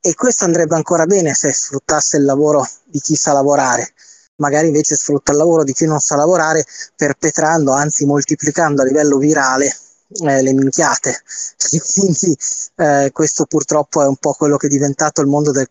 [0.00, 3.92] e questo andrebbe ancora bene se sfruttasse il lavoro di chi sa lavorare.
[4.36, 6.64] Magari invece sfrutta il lavoro di chi non sa lavorare
[6.96, 9.74] perpetrando, anzi moltiplicando a livello virale
[10.22, 11.22] eh, le minchiate.
[11.94, 12.36] Quindi
[12.76, 15.66] eh, questo purtroppo è un po' quello che è diventato il mondo del,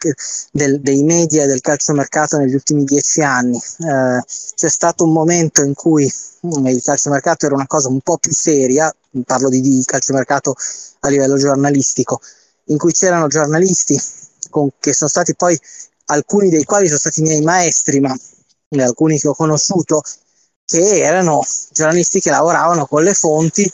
[0.51, 3.57] del, dei media e del calciomercato negli ultimi dieci anni.
[3.57, 4.23] Eh,
[4.55, 6.11] c'è stato un momento in cui
[6.45, 8.93] mm, il calciomercato era una cosa un po' più seria,
[9.25, 10.55] parlo di, di calciomercato
[11.01, 12.19] a livello giornalistico,
[12.65, 13.99] in cui c'erano giornalisti
[14.49, 15.59] con, che sono stati poi
[16.05, 18.15] alcuni dei quali sono stati miei maestri, ma
[18.77, 20.01] alcuni che ho conosciuto,
[20.65, 23.71] che erano giornalisti che lavoravano con le fonti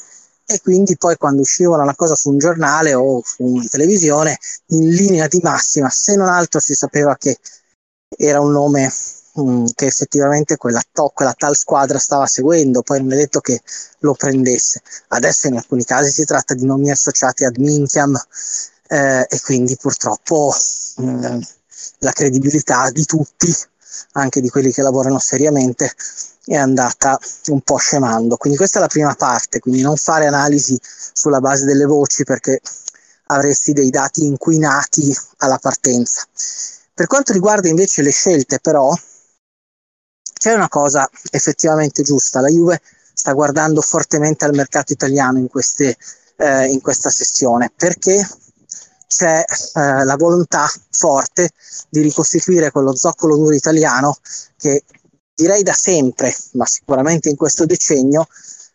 [0.52, 4.36] e quindi poi quando usciva una cosa su un giornale o su una televisione,
[4.70, 7.38] in linea di massima, se non altro si sapeva che
[8.18, 8.92] era un nome
[9.36, 13.42] mh, mm, che effettivamente quella, to- quella tal squadra stava seguendo, poi non è detto
[13.42, 13.62] che
[14.00, 14.82] lo prendesse.
[15.10, 18.20] Adesso in alcuni casi si tratta di nomi associati ad Minchiam
[18.88, 20.52] eh, e quindi purtroppo
[20.96, 21.42] mh, mm,
[22.00, 23.54] la credibilità di tutti,
[24.14, 25.94] anche di quelli che lavorano seriamente,
[26.50, 28.36] è andata un po' scemando.
[28.38, 32.60] Quindi questa è la prima parte, quindi non fare analisi sulla base delle voci perché
[33.28, 36.26] avresti dei dati inquinati alla partenza.
[36.94, 38.92] Per quanto riguarda invece le scelte, però,
[40.34, 42.42] c'è una cosa effettivamente giusta.
[42.42, 42.82] La Juve
[43.14, 45.98] sta guardando fortemente al mercato italiano in, queste,
[46.38, 48.28] eh, in questa sessione perché
[49.06, 51.52] c'è eh, la volontà forte
[51.90, 54.18] di ricostituire quello zoccolo duro italiano
[54.58, 54.84] che
[55.40, 58.28] direi da sempre, ma sicuramente in questo decennio,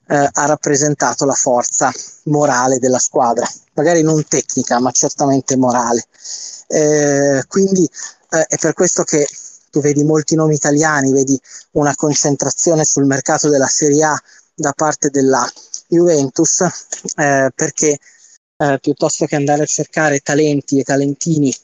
[0.08, 1.92] eh, ha rappresentato la forza
[2.24, 6.06] morale della squadra, magari non tecnica, ma certamente morale.
[6.68, 7.84] Eh, quindi
[8.30, 9.26] eh, è per questo che
[9.70, 11.38] tu vedi molti nomi italiani, vedi
[11.72, 14.22] una concentrazione sul mercato della Serie A
[14.54, 15.46] da parte della
[15.88, 16.60] Juventus,
[17.16, 17.98] eh, perché
[18.56, 21.54] eh, piuttosto che andare a cercare talenti e talentini,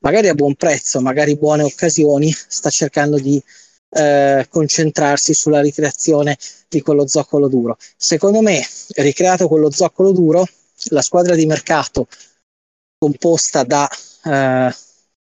[0.00, 3.42] magari a buon prezzo, magari buone occasioni, sta cercando di
[3.94, 6.36] eh, concentrarsi sulla ricreazione
[6.68, 7.76] di quello zoccolo duro.
[7.96, 8.60] Secondo me,
[8.96, 10.46] ricreato quello zoccolo duro,
[10.90, 12.08] la squadra di mercato
[12.98, 13.88] composta da
[14.24, 14.74] eh,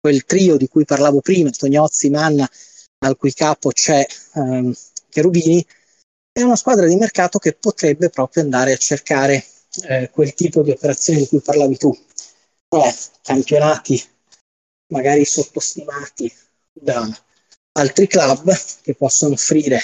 [0.00, 2.48] quel trio di cui parlavo prima, Tognozzi, Manna,
[3.04, 4.74] al cui capo c'è ehm,
[5.08, 5.64] Cherubini,
[6.32, 9.44] è una squadra di mercato che potrebbe proprio andare a cercare
[9.88, 11.96] eh, quel tipo di operazioni di cui parlavi tu,
[12.68, 14.02] cioè campionati
[14.92, 16.32] magari sottostimati
[16.72, 17.08] da
[17.76, 19.82] altri club che possono offrire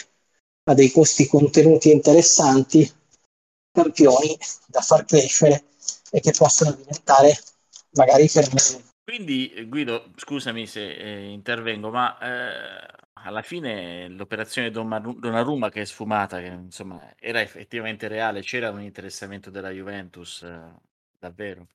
[0.65, 2.91] a dei costi contenuti interessanti
[3.73, 5.65] campioni da far crescere
[6.11, 7.39] e che possono diventare
[7.93, 8.89] magari per me.
[9.03, 16.39] Quindi Guido, scusami se eh, intervengo, ma eh, alla fine l'operazione Donnarumma che è sfumata,
[16.39, 20.61] che insomma era effettivamente reale, c'era un interessamento della Juventus, eh,
[21.19, 21.67] davvero?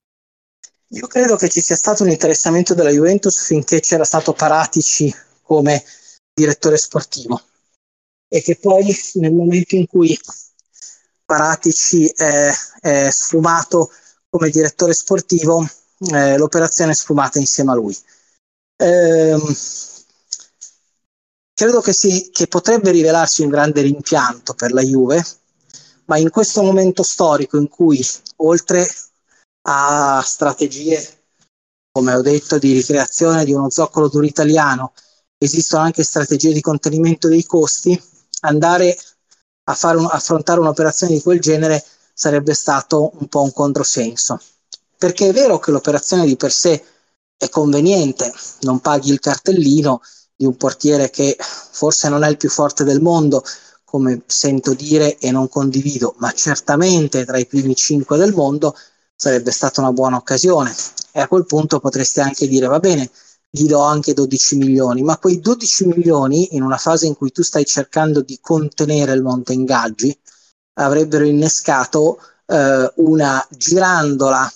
[0.89, 5.84] Io credo che ci sia stato un interessamento della Juventus finché c'era stato Paratici come
[6.36, 7.41] direttore sportivo
[8.28, 10.19] e che poi nel momento in cui
[11.24, 13.89] Paratici è, è sfumato
[14.30, 15.65] come direttore sportivo,
[16.12, 17.98] eh, l'operazione è sfumata insieme a lui.
[18.76, 19.56] Ehm,
[21.54, 25.26] credo che, si, che potrebbe rivelarsi un grande rimpianto per la Juve,
[26.06, 28.06] ma in questo momento storico in cui
[28.38, 28.88] oltre
[29.67, 31.24] a strategie,
[31.91, 34.93] come ho detto, di ricreazione di uno zoccolo duro italiano,
[35.45, 37.99] esistono anche strategie di contenimento dei costi,
[38.41, 38.97] andare
[39.67, 44.39] a fare un, affrontare un'operazione di quel genere sarebbe stato un po' un controsenso.
[44.97, 46.84] Perché è vero che l'operazione di per sé
[47.38, 48.31] è conveniente,
[48.62, 50.01] non paghi il cartellino
[50.36, 53.43] di un portiere che forse non è il più forte del mondo,
[53.84, 58.75] come sento dire e non condivido, ma certamente tra i primi cinque del mondo
[59.15, 60.75] sarebbe stata una buona occasione.
[61.12, 63.10] E a quel punto potreste anche dire, va bene,
[63.49, 67.41] gli do anche 12 milioni, ma quei 12 milioni in una fase in cui tu
[67.41, 70.17] stai cercando di contenere il monte ingaggi
[70.73, 74.51] avrebbero innescato eh, una girandola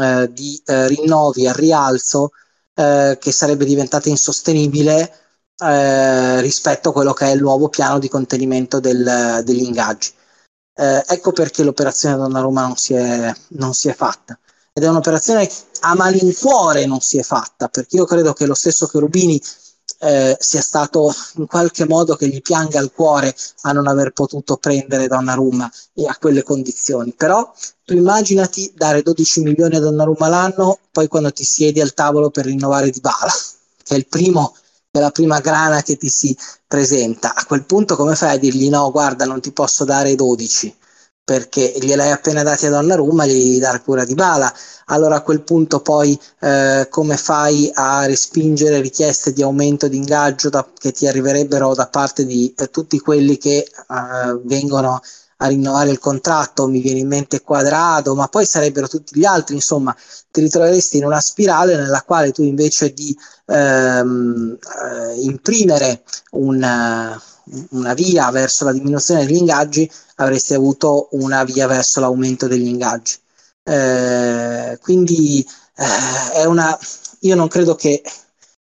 [0.00, 2.30] eh, di eh, rinnovi al rialzo
[2.74, 5.12] eh, che sarebbe diventata insostenibile
[5.58, 10.12] eh, rispetto a quello che è il nuovo piano di contenimento del, degli ingaggi.
[10.74, 14.38] Eh, ecco perché l'operazione Donnarumma non si è, non si è fatta
[14.80, 15.46] ed è un'operazione
[15.80, 19.40] a malincuore non si è fatta, perché io credo che lo stesso Cherubini
[19.98, 24.56] eh, sia stato in qualche modo che gli pianga il cuore a non aver potuto
[24.56, 27.12] prendere Donnarumma e a quelle condizioni.
[27.12, 27.52] Però
[27.84, 32.46] tu immaginati dare 12 milioni a Donnarumma l'anno, poi quando ti siedi al tavolo per
[32.46, 33.32] rinnovare Di Bala,
[33.84, 34.54] che è il primo
[34.92, 37.34] è la prima grana che ti si presenta.
[37.34, 40.78] A quel punto come fai a dirgli no, guarda, non ti posso dare 12?
[41.30, 44.52] Perché gliel'hai appena dati a Donnarumma, gli devi dare pure di Bala.
[44.86, 50.48] Allora a quel punto poi eh, come fai a respingere richieste di aumento di ingaggio
[50.48, 55.00] da, che ti arriverebbero da parte di eh, tutti quelli che eh, vengono
[55.36, 56.66] a rinnovare il contratto?
[56.66, 59.94] Mi viene in mente Quadrado, ma poi sarebbero tutti gli altri, insomma,
[60.32, 63.16] ti ritroveresti in una spirale nella quale tu invece di
[63.46, 66.60] ehm, eh, imprimere un
[67.70, 73.16] una via verso la diminuzione degli ingaggi, avresti avuto una via verso l'aumento degli ingaggi.
[73.62, 76.76] Eh, quindi eh, è una,
[77.20, 78.02] io non credo che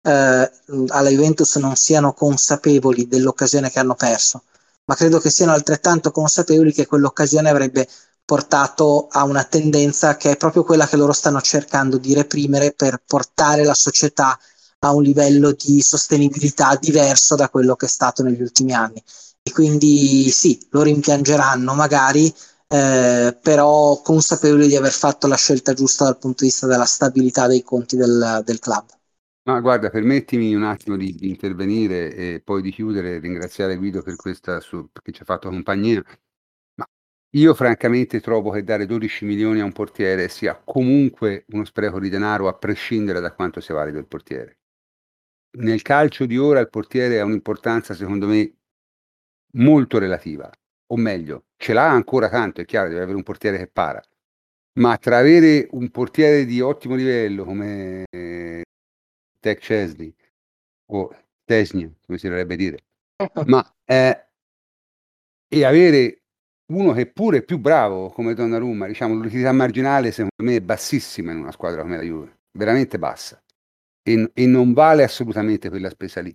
[0.02, 0.50] eh,
[0.88, 4.44] alla Juventus non siano consapevoli dell'occasione che hanno perso,
[4.84, 7.88] ma credo che siano altrettanto consapevoli che quell'occasione avrebbe
[8.24, 13.02] portato a una tendenza che è proprio quella che loro stanno cercando di reprimere per
[13.04, 14.38] portare la società
[14.88, 19.02] a un livello di sostenibilità diverso da quello che è stato negli ultimi anni.
[19.42, 22.32] E quindi sì, lo rimpiangeranno magari,
[22.68, 27.46] eh, però consapevoli di aver fatto la scelta giusta dal punto di vista della stabilità
[27.46, 28.86] dei conti del, del club.
[29.46, 34.16] Ma guarda, permettimi un attimo di, di, intervenire e poi di chiudere, ringraziare Guido per
[34.16, 36.02] questa su, perché ci ha fatto compagnia.
[36.76, 36.86] Ma
[37.36, 42.08] io francamente trovo che dare 12 milioni a un portiere sia comunque uno spreco di
[42.08, 44.60] denaro a prescindere da quanto sia valido il portiere
[45.56, 48.52] nel calcio di ora il portiere ha un'importanza, secondo me,
[49.52, 50.50] molto relativa,
[50.86, 54.02] o meglio, ce l'ha ancora tanto, è chiaro, deve avere un portiere che para,
[54.80, 58.04] ma tra avere un portiere di ottimo livello come
[59.40, 60.12] Tech Chesley
[60.86, 62.78] o Tesnia, come si dovrebbe dire,
[63.46, 64.26] ma eh,
[65.48, 66.22] e avere
[66.72, 71.30] uno che pure è più bravo come Donnarumma, diciamo l'utilità marginale secondo me è bassissima
[71.30, 73.43] in una squadra come la Juve, veramente bassa
[74.04, 76.34] e, e non vale assolutamente quella spesa lì.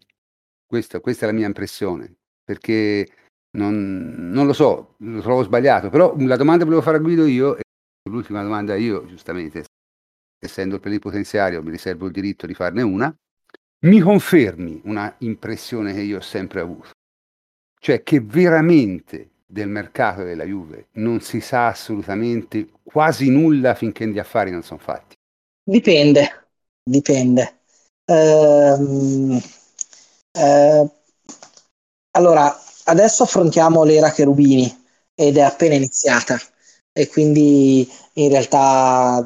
[0.65, 2.13] Questa, questa è la mia impressione,
[2.43, 3.07] perché
[3.51, 7.25] non, non, lo so, lo trovo sbagliato, però la domanda che volevo fare a Guido
[7.25, 7.61] io, e
[8.09, 9.65] l'ultima domanda io, giustamente,
[10.39, 13.13] essendo il plenipotenziario, mi riservo il diritto di farne una,
[13.85, 16.89] mi confermi una impressione che io ho sempre avuto,
[17.79, 24.19] cioè che veramente del mercato della Juve non si sa assolutamente quasi nulla finché gli
[24.19, 25.15] affari non sono fatti.
[25.63, 26.49] Dipende,
[26.83, 27.58] dipende.
[28.09, 29.39] Ehm,
[30.31, 30.89] eh,
[32.11, 34.75] allora, adesso affrontiamo l'era Cherubini
[35.15, 36.39] ed è appena iniziata
[36.91, 39.23] e quindi in realtà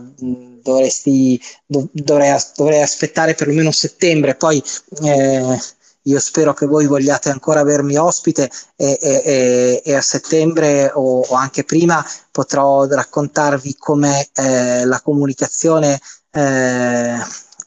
[0.61, 4.61] dovresti, dov- dovrei, dovrei, aspettare perlomeno settembre, poi
[5.03, 5.57] eh,
[6.05, 11.35] io spero che voi vogliate ancora avermi ospite e, e, e a settembre o, o,
[11.35, 15.99] anche prima potrò raccontarvi com'è eh, la comunicazione
[16.31, 17.17] eh,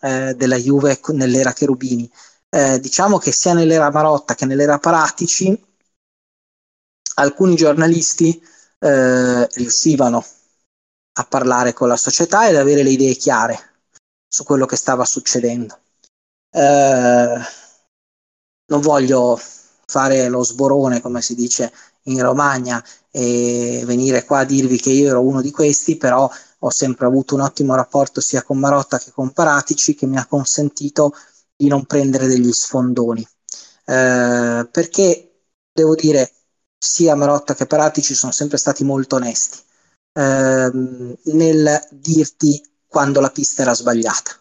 [0.07, 2.11] eh, della Juve nell'era Cherubini.
[2.49, 5.65] Eh, diciamo che sia nell'era Marotta che nell'era Paratici
[7.17, 8.41] alcuni giornalisti
[8.79, 10.25] eh, riuscivano
[11.19, 13.59] a parlare con la società ed avere le idee chiare
[14.29, 15.79] su quello che stava succedendo.
[16.51, 17.41] Eh,
[18.67, 19.41] non voglio
[19.87, 21.73] fare lo sborone, come si dice
[22.05, 26.31] in Romagna, e venire qua a dirvi che io ero uno di questi, però
[26.67, 30.27] ho sempre avuto un ottimo rapporto sia con Marotta che con Paratici che mi ha
[30.27, 31.12] consentito
[31.55, 33.27] di non prendere degli sfondoni.
[33.85, 35.43] Eh, perché
[35.73, 36.33] devo dire,
[36.77, 39.59] sia Marotta che Paratici sono sempre stati molto onesti
[40.12, 44.33] eh, nel dirti quando la pista era sbagliata.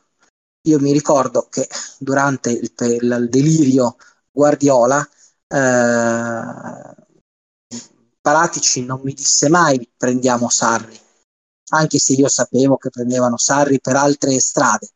[0.68, 1.68] Io mi ricordo che
[2.00, 3.98] durante il, il delirio
[4.32, 5.08] Guardiola
[5.48, 6.96] eh,
[8.20, 11.00] Paratici non mi disse mai prendiamo Sarri,
[11.70, 14.90] anche se io sapevo che prendevano Sarri per altre strade,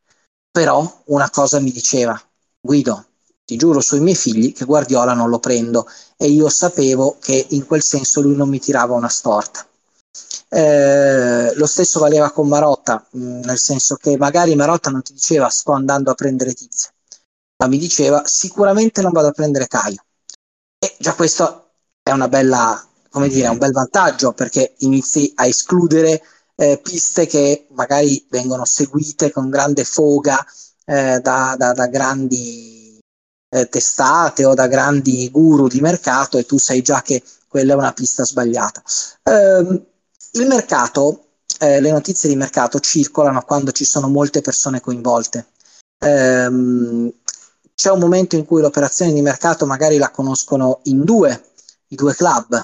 [0.51, 2.19] però una cosa mi diceva,
[2.59, 3.05] Guido,
[3.45, 7.65] ti giuro sui miei figli che Guardiola non lo prendo e io sapevo che in
[7.65, 9.65] quel senso lui non mi tirava una storta.
[10.49, 15.13] Eh, lo stesso valeva con Marotta, mh, mm, nel senso che magari Marotta non ti
[15.13, 16.89] diceva sto andando a prendere Tizio,
[17.57, 20.03] ma mi diceva sicuramente non vado a prendere Caio.
[20.77, 21.71] E già questo
[22.03, 26.21] è una bella, come dire, un bel vantaggio perché inizi a escludere
[26.59, 30.45] eh, piste che magari vengono seguite con grande foga
[30.83, 32.99] eh, da, da, da, grandi
[33.49, 37.77] eh, testate o da grandi guru di mercato e tu sai già che quella è
[37.77, 38.83] una pista sbagliata.
[39.23, 39.85] Ehm,
[40.33, 41.27] il mercato,
[41.59, 45.47] eh, le notizie di mercato circolano quando ci sono molte persone coinvolte.
[45.99, 47.09] Ehm,
[47.73, 51.41] c'è un momento in cui l'operazione di mercato magari la conoscono in due,
[51.87, 52.61] i due club,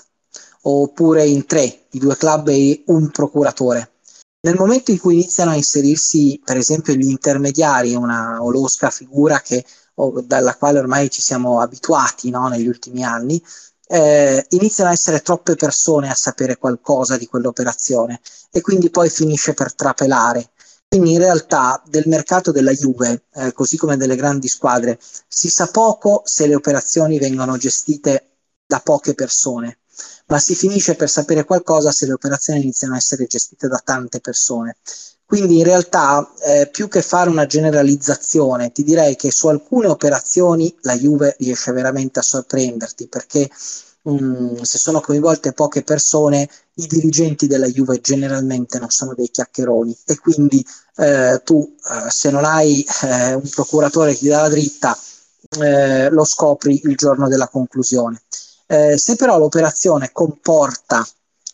[0.64, 3.92] oppure in tre, i due club e un procuratore.
[4.42, 9.66] Nel momento in cui iniziano a inserirsi, per esempio, gli intermediari, una olosca figura che,
[9.96, 13.42] o, dalla quale ormai ci siamo abituati no, negli ultimi anni,
[13.88, 18.20] eh, iniziano a essere troppe persone a sapere qualcosa di quell'operazione
[18.52, 20.50] e quindi poi finisce per trapelare
[20.88, 25.68] quindi in realtà del mercato della Juve, eh, così come delle grandi squadre, si sa
[25.68, 29.80] poco se le operazioni vengono gestite da poche persone,
[30.28, 34.20] ma si finisce per sapere qualcosa se le operazioni iniziano a essere gestite da tante
[34.20, 34.78] persone.
[35.26, 40.74] Quindi in realtà, eh, più che fare una generalizzazione, ti direi che su alcune operazioni
[40.82, 43.50] la Juve riesce veramente a sorprenderti perché
[44.04, 49.98] mh, se sono coinvolte poche persone, i dirigenti della Juve generalmente non sono dei chiacchieroni
[50.06, 50.64] e quindi
[50.98, 54.98] eh, tu eh, se non hai eh, un procuratore che ti dà la dritta
[55.62, 58.22] eh, lo scopri il giorno della conclusione.
[58.68, 61.06] Eh, se però l'operazione comporta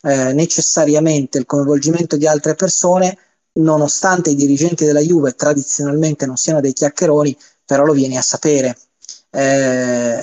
[0.03, 3.17] eh, necessariamente il coinvolgimento di altre persone,
[3.53, 8.77] nonostante i dirigenti della Juve tradizionalmente non siano dei chiacchieroni, però lo vieni a sapere.
[9.29, 10.19] Eh,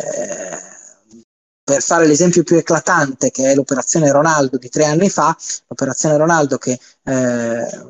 [1.69, 5.37] per fare l'esempio più eclatante, che è l'operazione Ronaldo di tre anni fa,
[5.67, 7.87] l'operazione Ronaldo che eh,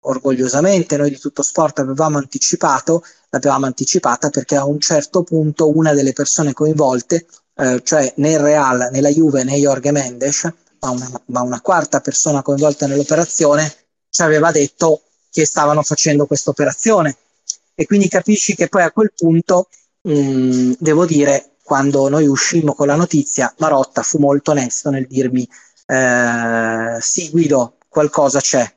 [0.00, 5.94] orgogliosamente noi di tutto sport avevamo anticipato, l'abbiamo anticipata perché a un certo punto una
[5.94, 7.26] delle persone coinvolte,
[7.56, 11.60] eh, cioè né il Real, né la Juve, né Jorge Mendes, ma una, ma una
[11.60, 13.72] quarta persona coinvolta nell'operazione,
[14.08, 17.16] ci aveva detto che stavano facendo questa operazione.
[17.74, 19.68] E quindi capisci che poi a quel punto,
[20.02, 25.06] mh, mm, devo dire, quando noi uscimmo con la notizia, Marotta fu molto onesto nel
[25.06, 25.48] dirmi
[25.86, 28.70] eh, sì Guido, qualcosa c'è.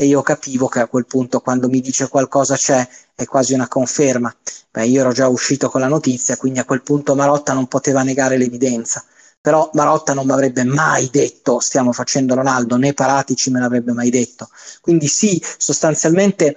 [0.00, 3.68] E io capivo che a quel punto quando mi dice qualcosa c'è è quasi una
[3.68, 4.34] conferma.
[4.70, 8.02] Beh, io ero già uscito con la notizia, quindi a quel punto Marotta non poteva
[8.02, 9.04] negare l'evidenza.
[9.42, 14.08] Però Marotta non mi avrebbe mai detto stiamo facendo Ronaldo, né Paratici me l'avrebbe mai
[14.08, 14.48] detto.
[14.80, 16.56] Quindi sì, sostanzialmente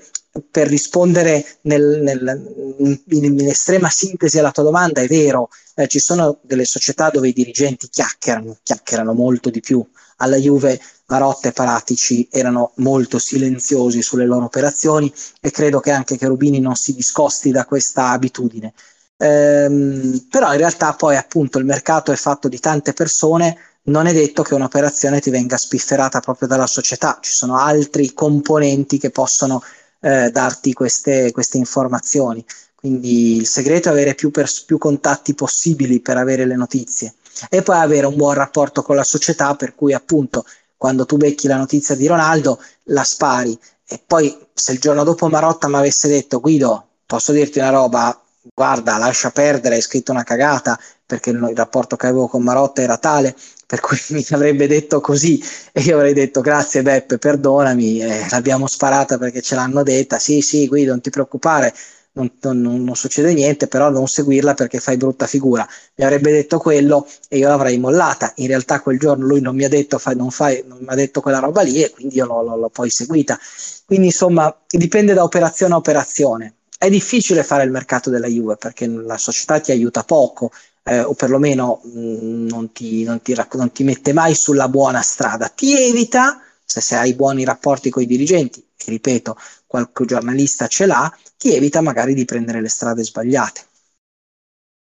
[0.49, 5.99] per rispondere nel, nel, in, in, estrema sintesi alla tua domanda, è vero, eh, ci
[5.99, 9.85] sono delle società dove i dirigenti chiacchierano, chiacchierano molto di più.
[10.17, 16.18] Alla Juve Marotta e Paratici erano molto silenziosi sulle loro operazioni e credo che anche
[16.18, 18.74] Cherubini non si discosti da questa abitudine.
[19.18, 24.14] Ehm, però in realtà poi appunto il mercato è fatto di tante persone, non è
[24.14, 29.62] detto che un'operazione ti venga spifferata proprio dalla società, ci sono altri componenti che possono
[29.99, 32.43] eh, darti queste, queste, informazioni.
[32.76, 37.14] Quindi il segreto è avere più, pers- più contatti possibili per avere le notizie
[37.49, 40.45] e poi avere un buon rapporto con la società per cui appunto
[40.84, 43.57] quando tu becchi la notizia di Ronaldo la spari.
[43.88, 48.21] E poi se il giorno dopo Marotta mi avesse detto Guido posso dirti una roba?
[48.53, 52.97] Guarda lascia perdere hai scritto una cagata perché il, rapporto che avevo con Marotta era
[52.97, 53.34] tale
[53.65, 55.41] per cui mi avrebbe detto così.
[55.71, 60.41] E io avrei detto grazie Beppe, perdonami, eh, l'abbiamo sparata perché ce l'hanno detta, sì
[60.41, 61.73] sì Guido non ti preoccupare,
[62.14, 65.68] non, non, non, succede niente, però non seguirla perché fai brutta figura.
[65.95, 68.32] Mi avrebbe detto quello e io l'avrei mollata.
[68.38, 70.95] In realtà quel giorno lui non mi ha detto, fai, non, fai, non mi ha
[70.95, 73.39] detto quella roba lì e quindi io l'ho, l'ho, l'ho poi seguita.
[73.86, 76.55] Quindi insomma dipende da operazione a operazione.
[76.78, 80.51] È difficile fare il mercato della Juve perché la società ti aiuta poco.
[80.86, 85.01] Eh, o perlomeno mh, mm, non, ti, non, ti, non ti mette mai sulla buona
[85.01, 89.38] strada, ti evita se, se hai buoni rapporti con i dirigenti, che ripeto,
[89.74, 93.61] qualche giornalista ce l'ha, ti evita magari di prendere le strade sbagliate.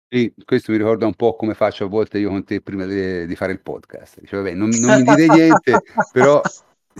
[0.07, 3.25] Sì, questo mi ricorda un po' come faccio a volte io con te prima di,
[3.25, 4.21] di fare il podcast.
[4.21, 5.81] Dice, vabbè, non, non mi dire niente,
[6.13, 6.41] però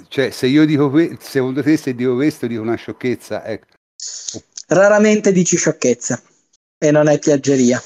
[0.10, 3.68] cioè, se io dico que- secondo te se dico questo dico una sciocchezza, ecco.
[4.68, 6.22] Raramente dici sciocchezza
[6.78, 7.82] e non è piaggeria.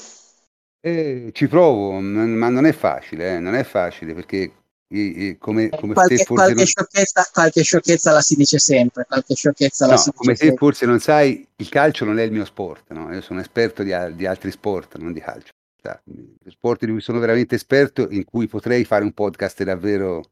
[0.80, 4.52] Eh, ci provo, ma non è facile, eh, non è facile perché
[4.94, 6.66] e, come, come qualche, qualche, non...
[6.66, 11.46] sciocchezza, qualche, sciocchezza, la si dice sempre, qualche sciocchezza no, come te forse non sai,
[11.56, 13.12] il calcio non è il mio sport, no?
[13.12, 15.52] io sono esperto di, di, altri sport, non di calcio.
[15.82, 16.00] Cioè,
[16.48, 20.30] sport di cui sono veramente esperto, in cui potrei fare un podcast davvero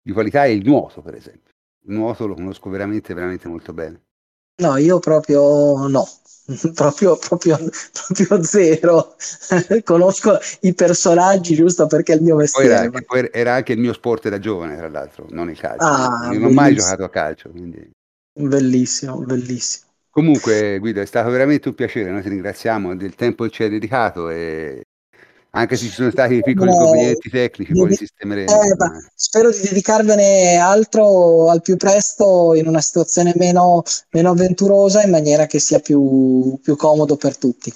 [0.00, 1.50] di qualità, è il nuoto, per esempio.
[1.84, 4.00] Il nuoto lo conosco veramente, veramente molto bene.
[4.56, 6.06] No, io proprio no.
[6.74, 9.14] proprio, proprio, proprio zero.
[9.84, 12.68] Conosco i personaggi giusto perché è il mio mestiere.
[12.68, 13.00] Poi era, ma...
[13.06, 15.84] poi era, anche il mio sport da giovane, tra l'altro, non il calcio.
[15.84, 17.50] Ah, non ho mai giocato a calcio.
[17.50, 17.90] Quindi...
[18.34, 19.90] Bellissimo, bellissimo.
[20.10, 22.10] Comunque, Guido, è stato veramente un piacere.
[22.10, 24.82] Noi ti ringraziamo del tempo che ci hai dedicato e
[25.54, 28.50] anche se ci sono stati piccoli no, inconvenienti tecnici, poi li sistemeremo.
[28.50, 28.76] Eh,
[29.14, 35.46] spero di dedicarvene altro al più presto in una situazione meno, meno avventurosa in maniera
[35.46, 37.72] che sia più, più comodo per tutti.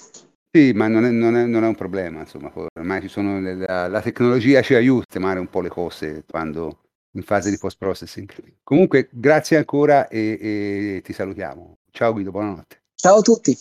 [0.51, 3.55] Sì, ma non è, non è, non è un problema, insomma, ormai ci sono le,
[3.55, 6.79] la, la, tecnologia ci aiuta a sistemare un po' le cose quando
[7.11, 8.27] in fase di post processing.
[8.63, 11.77] Comunque, grazie ancora e, e ti salutiamo.
[11.91, 12.81] Ciao Guido, buonanotte.
[12.95, 13.55] Ciao a tutti.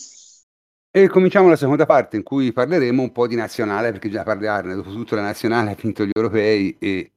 [0.97, 4.75] E cominciamo la seconda parte in cui parleremo un po' di nazionale, perché già parlarne,
[4.75, 7.13] dopo tutto la nazionale ha vinto gli europei e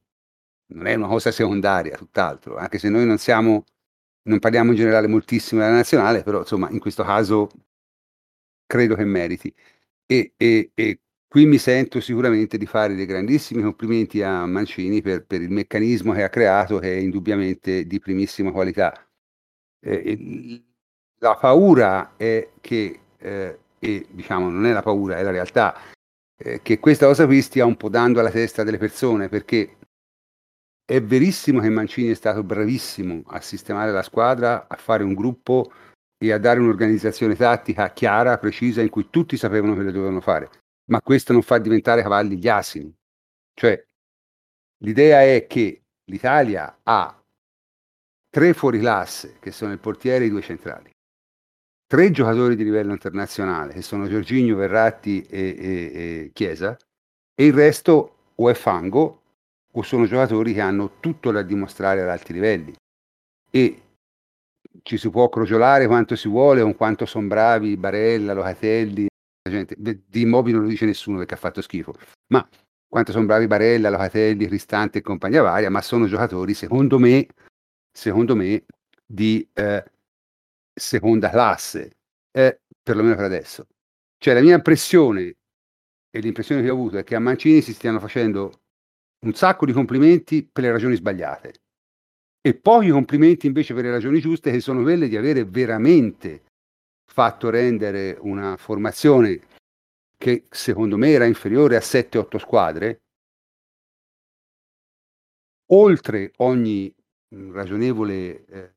[0.74, 3.64] non è una cosa secondaria, tutt'altro, anche se noi non siamo,
[4.24, 7.48] non parliamo in generale moltissimo della nazionale, però insomma in questo caso
[8.66, 9.50] credo che meriti.
[10.04, 15.24] E, e, e qui mi sento sicuramente di fare dei grandissimi complimenti a Mancini per,
[15.24, 18.92] per il meccanismo che ha creato, che è indubbiamente di primissima qualità.
[19.80, 20.62] Eh,
[21.20, 25.76] la paura è che eh, e diciamo non è la paura, è la realtà,
[26.36, 29.78] eh, che questa cosa qui stia un po' dando alla testa delle persone, perché
[30.84, 35.72] è verissimo che Mancini è stato bravissimo a sistemare la squadra, a fare un gruppo
[36.18, 40.50] e a dare un'organizzazione tattica chiara, precisa, in cui tutti sapevano che le dovevano fare.
[40.90, 42.92] Ma questo non fa diventare cavalli gli asini.
[43.54, 43.82] Cioè,
[44.78, 47.22] l'idea è che l'Italia ha
[48.28, 50.90] tre fuoriclasse, che sono il portiere e i due centrali,
[51.90, 56.76] tre giocatori di livello internazionale, che sono Giorginio, Verratti e, e, e Chiesa,
[57.34, 59.22] e il resto o è fango
[59.72, 62.72] o sono giocatori che hanno tutto da dimostrare ad alti livelli.
[63.50, 63.82] E
[64.82, 69.08] ci si può crogiolare quanto si vuole con quanto sono bravi Barella, Locatelli,
[69.50, 71.92] gente, di Immobili non lo dice nessuno perché ha fatto schifo,
[72.28, 72.48] ma
[72.86, 77.26] quanto sono bravi Barella, Locatelli, Cristante e compagnia varia, ma sono giocatori secondo me,
[77.90, 78.62] secondo me
[79.04, 79.84] di eh,
[80.80, 81.98] seconda classe,
[82.32, 83.66] eh, perlomeno per adesso.
[84.18, 85.36] Cioè la mia impressione
[86.10, 88.62] e l'impressione che ho avuto è che a Mancini si stiano facendo
[89.24, 91.52] un sacco di complimenti per le ragioni sbagliate
[92.40, 96.44] e pochi complimenti invece per le ragioni giuste che sono quelle di avere veramente
[97.04, 99.40] fatto rendere una formazione
[100.16, 103.02] che secondo me era inferiore a 7-8 squadre
[105.72, 106.92] oltre ogni
[107.52, 108.74] ragionevole eh,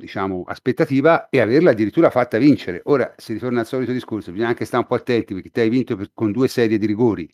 [0.00, 2.80] diciamo, aspettativa e averla addirittura fatta vincere.
[2.84, 5.68] Ora, si ritorna al solito discorso, bisogna anche stare un po' attenti perché te hai
[5.68, 7.32] vinto per, con due serie di rigori,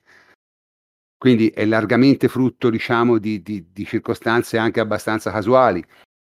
[1.16, 5.84] quindi è largamente frutto, diciamo, di, di, di circostanze anche abbastanza casuali.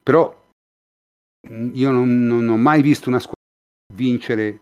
[0.02, 0.50] Però
[1.48, 3.40] mhmm, io non, non ho mai visto una squadra
[3.94, 4.60] vincere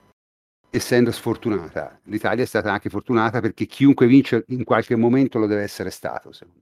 [0.71, 2.01] essendo sfortunata.
[2.05, 6.33] L'Italia è stata anche fortunata perché chiunque vince in qualche momento lo deve essere stato,
[6.33, 6.61] secondo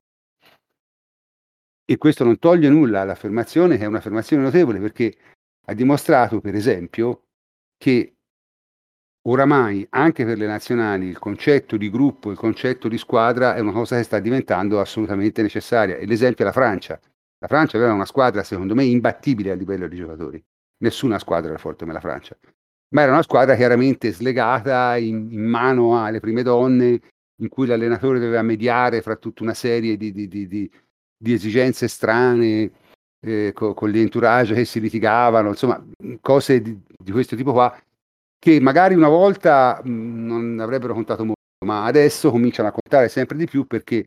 [1.91, 5.16] e questo non toglie nulla all'affermazione, che è un'affermazione notevole perché
[5.64, 7.28] ha dimostrato, per esempio,
[7.78, 8.16] che
[9.22, 13.72] oramai anche per le nazionali il concetto di gruppo, il concetto di squadra è una
[13.72, 15.97] cosa che sta diventando assolutamente necessaria.
[15.97, 17.01] E l'esempio è la Francia.
[17.39, 20.45] La Francia aveva una squadra, secondo me, imbattibile a livello di giocatori.
[20.82, 22.36] Nessuna squadra era forte come la Francia.
[22.91, 27.01] Ma era una squadra chiaramente slegata in, in mano alle prime donne,
[27.41, 30.70] in cui l'allenatore doveva mediare fra tutta una serie di, di, di, di
[31.19, 32.71] di esigenze strane
[33.21, 35.85] eh, co- con gli entourage che si litigavano, insomma,
[36.21, 37.77] cose di, di questo tipo qua,
[38.39, 43.37] che magari una volta mh, non avrebbero contato molto, ma adesso cominciano a contare sempre
[43.37, 44.07] di più perché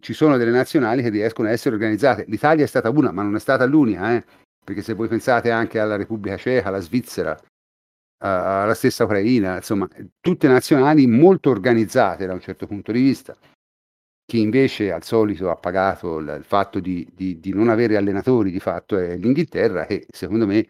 [0.00, 2.24] ci sono delle nazionali che riescono a essere organizzate.
[2.28, 4.24] L'Italia è stata una, ma non è stata l'unica, eh?
[4.64, 7.38] perché se voi pensate anche alla Repubblica Ceca, alla Svizzera,
[8.18, 9.88] alla stessa Ucraina, insomma,
[10.20, 13.36] tutte nazionali molto organizzate da un certo punto di vista.
[14.26, 18.50] Chi invece al solito ha pagato il, il fatto di, di, di, non avere allenatori
[18.50, 20.66] di fatto è l'Inghilterra, che secondo me,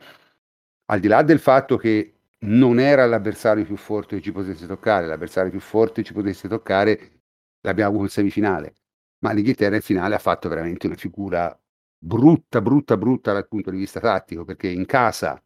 [0.86, 5.07] al di là del fatto che non era l'avversario più forte che ci potesse toccare,
[5.07, 7.16] l'avversario più forte che ci potesse toccare
[7.62, 8.74] l'abbiamo avuto in semifinale,
[9.20, 11.59] ma l'Inghilterra in finale ha fatto veramente una figura
[11.98, 15.42] brutta, brutta, brutta dal punto di vista tattico, perché in casa,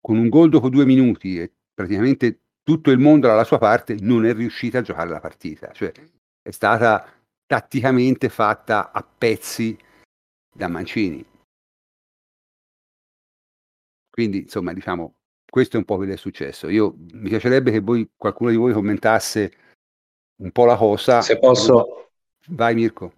[0.00, 4.24] con un gol dopo due minuti e praticamente tutto il mondo dalla sua parte, non
[4.24, 5.72] è riuscita a giocare la partita.
[5.72, 5.92] Cioè,
[6.42, 7.06] è stata
[7.46, 9.76] tatticamente fatta a pezzi
[10.52, 11.24] da Mancini.
[14.10, 15.14] Quindi, insomma, diciamo,
[15.48, 16.68] questo è un po' quello che è successo.
[16.68, 19.52] Io mi piacerebbe che voi, qualcuno di voi commentasse
[20.42, 21.20] un po' la cosa.
[21.22, 22.10] Se posso.
[22.48, 23.14] Vai Mirko.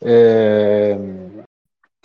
[0.00, 1.44] Eh,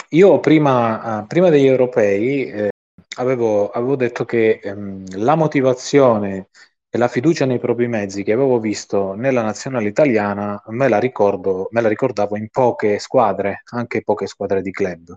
[0.09, 2.69] io prima, prima, degli europei eh,
[3.17, 6.49] avevo, avevo, detto che ehm, la motivazione
[6.95, 11.67] e la fiducia nei propri mezzi che avevo visto nella nazionale italiana me la, ricordo,
[11.71, 15.11] me la ricordavo in poche squadre, anche poche squadre di club.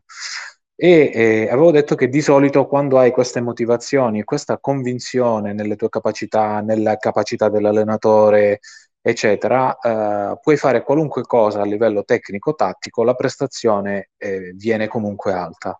[0.74, 5.76] E eh, avevo detto che di solito quando hai queste motivazioni e questa convinzione nelle
[5.76, 8.60] tue capacità, nella capacità dell'allenatore,
[9.02, 15.78] eccetera, eh, puoi fare qualunque cosa a livello tecnico-tattico, la prestazione eh, viene comunque alta.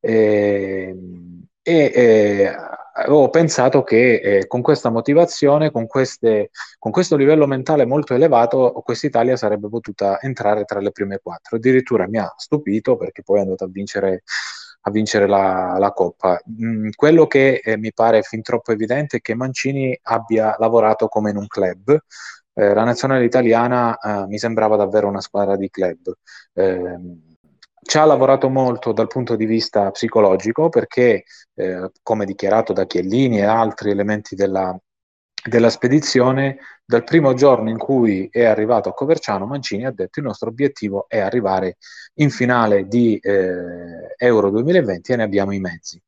[0.00, 2.54] Ehm, e, e
[3.04, 8.72] avevo pensato che eh, con questa motivazione, con, queste, con, questo livello mentale molto elevato,
[8.84, 11.56] quest'Italia sarebbe potuta entrare tra le prime quattro.
[11.56, 14.22] Addirittura mi ha stupito perché poi è andata a vincere,
[14.82, 16.40] a vincere la, la, Coppa.
[16.60, 21.30] Mm, quello che eh, mi pare fin troppo evidente è che Mancini abbia lavorato come
[21.30, 21.96] in un club,
[22.54, 26.12] eh, la nazionale italiana eh, mi sembrava davvero una squadra di club.
[26.54, 27.26] Eh,
[27.82, 31.24] ci ha lavorato molto dal punto di vista psicologico perché,
[31.54, 34.76] eh, come dichiarato da Chiellini e altri elementi della,
[35.48, 40.26] della spedizione, dal primo giorno in cui è arrivato a Coverciano, Mancini ha detto il
[40.26, 41.76] nostro obiettivo è arrivare
[42.14, 46.00] in finale di eh, Euro 2020 e ne abbiamo i mezzi.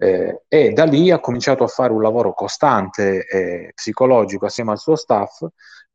[0.00, 4.78] Eh, e da lì ha cominciato a fare un lavoro costante e psicologico assieme al
[4.78, 5.42] suo staff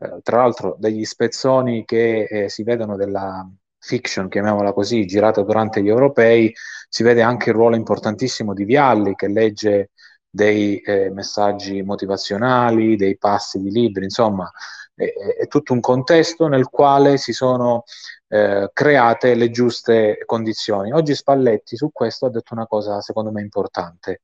[0.03, 3.47] eh, tra l'altro degli spezzoni che eh, si vedono della
[3.83, 6.53] fiction, chiamiamola così, girata durante gli europei,
[6.87, 9.89] si vede anche il ruolo importantissimo di Vialli che legge
[10.29, 14.49] dei eh, messaggi motivazionali, dei passi di libri, insomma,
[14.95, 15.03] è,
[15.41, 17.83] è, tutto un contesto nel quale si sono
[18.29, 20.91] eh, create le giuste condizioni.
[20.93, 24.21] Oggi Spalletti su questo ha detto una cosa secondo me importante.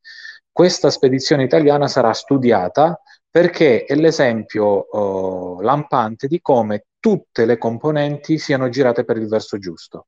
[0.51, 2.99] Questa spedizione italiana sarà studiata
[3.30, 9.57] perché è l'esempio oh, lampante di come tutte le componenti siano girate per il verso
[9.57, 10.07] giusto.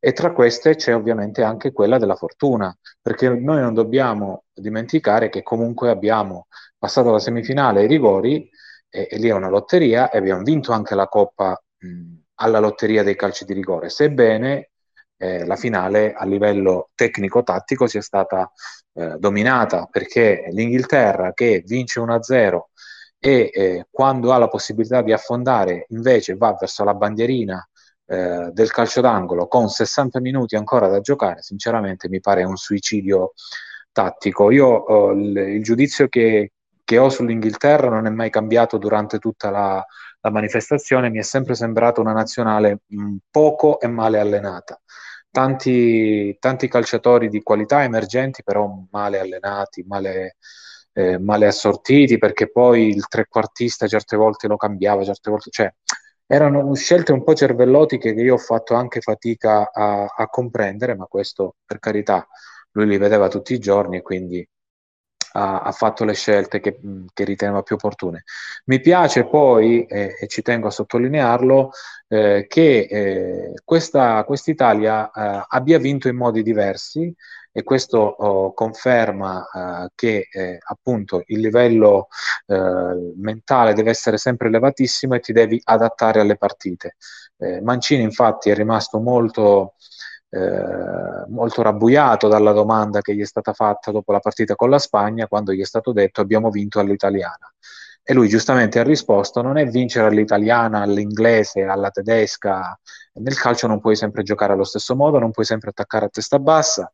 [0.00, 5.44] E tra queste c'è ovviamente anche quella della fortuna, perché noi non dobbiamo dimenticare che
[5.44, 8.50] comunque abbiamo passato la semifinale ai rigori,
[8.88, 13.04] e, e lì è una lotteria, e abbiamo vinto anche la Coppa mh, alla lotteria
[13.04, 14.71] dei calci di rigore, sebbene
[15.22, 18.50] eh, la finale a livello tecnico-tattico sia stata
[18.94, 22.60] eh, dominata perché l'Inghilterra che vince 1-0
[23.20, 27.64] e eh, quando ha la possibilità di affondare invece va verso la bandierina
[28.06, 33.34] eh, del calcio d'angolo con 60 minuti ancora da giocare, sinceramente mi pare un suicidio
[33.92, 34.50] tattico.
[34.50, 36.50] Io il, il, giudizio che,
[36.82, 39.86] che ho sull'Inghilterra non è mai cambiato durante tutta la,
[40.20, 42.80] la manifestazione, mi è sempre sembrata una nazionale
[43.30, 44.80] poco e male allenata
[45.32, 50.36] tanti, tanti calciatori di qualità emergenti, però male allenati, male,
[50.92, 55.74] eh, male assortiti, perché poi il trequartista certe volte lo cambiava, certe volte, cioè
[56.26, 61.06] erano scelte un po' cervellotiche che io ho fatto anche fatica a, a comprendere, ma
[61.06, 62.26] questo per carità
[62.72, 64.46] lui li vedeva tutti i giorni e quindi
[65.32, 66.78] ha, ha fatto le scelte che,
[67.12, 68.24] che, riteneva più opportune.
[68.66, 71.70] Mi piace poi, eh, e ci tengo a sottolinearlo,
[72.08, 77.14] eh, che eh, questa Italia eh, abbia vinto in modi diversi
[77.54, 82.08] e questo oh, conferma uh, che eh, appunto il livello
[83.16, 86.96] mentale deve essere sempre elevatissimo e ti devi adattare alle partite.
[87.38, 89.74] Eh, Mancini infatti è rimasto molto
[90.34, 94.78] eh, molto rabbuiato dalla domanda che gli è stata fatta dopo la partita con la
[94.78, 97.52] Spagna, quando gli è stato detto abbiamo vinto all'italiana.
[98.02, 102.78] E lui giustamente ha risposto: non è vincere all'italiana, all'inglese, alla tedesca.
[103.14, 106.38] Nel calcio non puoi sempre giocare allo stesso modo, non puoi sempre attaccare a testa
[106.38, 106.90] bassa.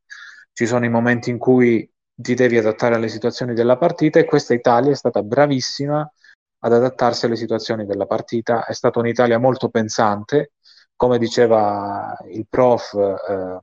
[0.53, 4.53] Ci sono i momenti in cui ti devi adattare alle situazioni della partita e questa
[4.53, 6.13] Italia è stata bravissima
[6.61, 8.67] ad adattarsi alle situazioni della partita.
[8.67, 10.55] È stata un'Italia molto pensante,
[10.99, 13.61] come diceva il prof, eh,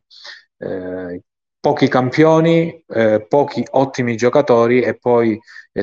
[0.66, 1.22] eh,
[1.60, 5.38] pochi campioni, eh, pochi ottimi giocatori e poi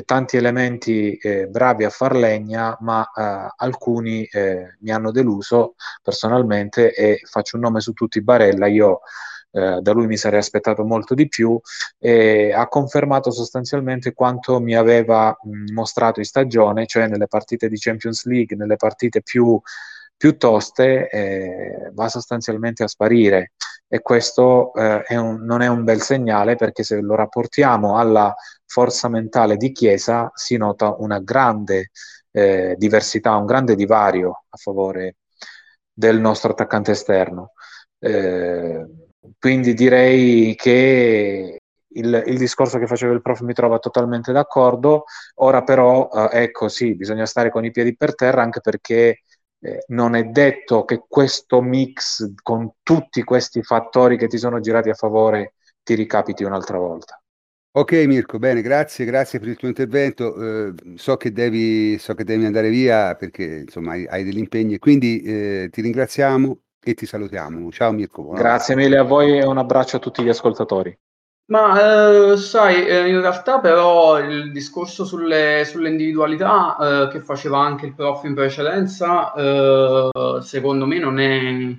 [0.05, 3.07] tanti elementi bravi a far legna, ma
[3.55, 4.27] alcuni
[4.79, 8.65] mi hanno deluso personalmente e faccio un nome su tutti Barella.
[8.65, 9.01] Io
[9.55, 11.59] eh, da lui mi sarei aspettato molto di più
[11.99, 17.77] e ha confermato sostanzialmente quanto mi aveva mh, mostrato in stagione, cioè nelle partite di
[17.77, 19.61] Champions League, nelle partite più,
[20.23, 23.51] più toste, eh, va sostanzialmente a sparire
[23.89, 28.33] e questo eh, è un, non è un bel segnale perché se lo rapportiamo alla
[28.65, 31.89] forza mentale di Chiesa si nota una grande
[32.31, 35.17] eh, diversità, un grande divario a favore
[35.91, 37.51] del nostro attaccante esterno.
[37.99, 38.85] Eh,
[39.37, 41.59] quindi direi che
[41.95, 45.03] il, il, discorso che faceva il prof mi trova totalmente d'accordo.
[45.35, 49.23] Ora però, eh, ecco sì, bisogna stare con i piedi per terra anche perché
[49.63, 54.89] eh, non è detto che questo mix con tutti questi fattori che ti sono girati
[54.89, 57.17] a favore ti ricapiti un'altra volta.
[57.75, 60.35] Ok Mirko, bene, grazie, grazie per il tuo intervento.
[60.35, 64.77] Eh, so, che devi, so che devi andare via perché insomma hai, hai degli impegni,
[64.77, 67.71] quindi eh, ti ringraziamo e ti salutiamo.
[67.71, 68.29] Ciao Mirko.
[68.31, 70.95] Grazie mille a voi e un abbraccio a tutti gli ascoltatori.
[71.45, 77.59] Ma eh, sai, eh, in realtà però il discorso sulle, sulle individualità eh, che faceva
[77.59, 80.09] anche il prof in precedenza, eh,
[80.41, 81.75] secondo me non è,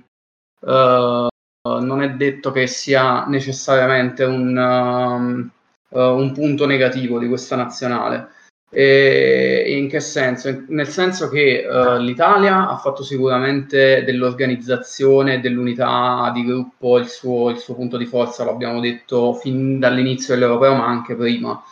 [0.67, 1.27] eh,
[1.63, 5.49] non è detto che sia necessariamente un, um,
[5.89, 8.33] un punto negativo di questa nazionale.
[8.77, 10.65] E in che senso?
[10.67, 17.57] Nel senso che uh, l'Italia ha fatto sicuramente dell'organizzazione, dell'unità di gruppo il suo, il
[17.57, 21.63] suo punto di forza, lo abbiamo detto fin dall'inizio dell'Europeo, ma anche prima,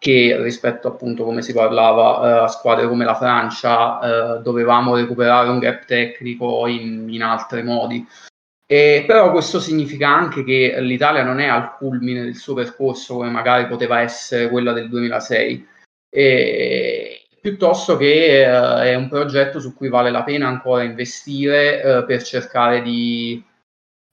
[0.00, 5.50] che rispetto appunto come si parlava uh, a squadre come la Francia uh, dovevamo recuperare
[5.50, 8.04] un gap tecnico in, in altri modi.
[8.66, 13.30] E, però questo significa anche che l'Italia non è al culmine del suo percorso come
[13.30, 15.76] magari poteva essere quella del 2006
[16.10, 22.04] e, piuttosto che uh, è un progetto su cui vale la pena ancora investire uh,
[22.04, 23.42] per cercare di,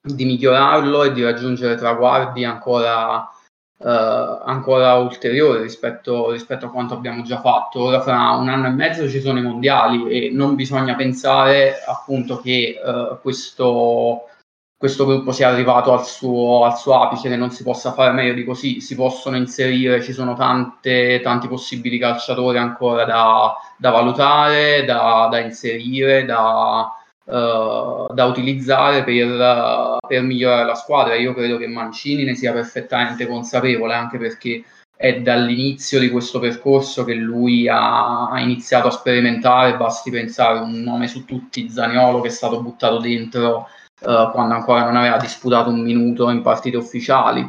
[0.01, 7.23] di, migliorarlo e di raggiungere traguardi ancora, uh, ancora ulteriori rispetto, rispetto, a quanto abbiamo
[7.23, 7.81] già fatto.
[7.81, 12.39] Ora fra un anno e mezzo ci sono i mondiali e non bisogna pensare appunto
[12.39, 12.79] che
[13.21, 14.29] questo
[14.77, 18.33] questo gruppo sia arrivato al suo, al suo, apice, che non si possa fare meglio
[18.33, 24.83] di così, si possono inserire, ci sono tante, tanti possibili calciatori ancora da, da valutare,
[24.83, 26.91] da, da inserire, da,
[27.23, 31.15] uh, da utilizzare per, per, migliorare la squadra.
[31.15, 34.63] Io credo che Mancini ne sia perfettamente consapevole, anche perché
[34.97, 40.81] è dall'inizio di questo percorso che lui ha, ha iniziato a sperimentare, basti pensare un
[40.81, 43.67] nome su tutti, Zaniolo, che è stato buttato dentro
[44.05, 47.47] uh, quando ancora non aveva disputato un minuto in partite ufficiali.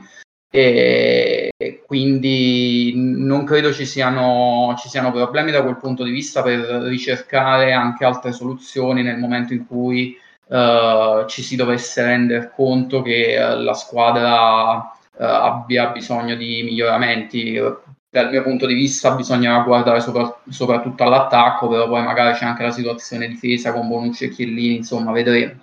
[0.49, 1.51] E,
[1.87, 7.73] quindi non credo ci siano, ci siano problemi da quel punto di vista per ricercare
[7.73, 10.17] anche altre soluzioni nel momento in cui
[10.49, 17.61] uh, ci si dovesse rendere conto che uh, la squadra uh, abbia bisogno di miglioramenti.
[18.09, 22.63] Dal mio punto di vista bisogna guardare sopra, soprattutto all'attacco, però poi magari c'è anche
[22.63, 25.61] la situazione difesa con Bonucci e Chiellini, insomma vedremo.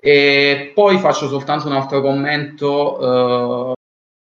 [0.00, 3.74] E poi faccio soltanto un altro commento, eh,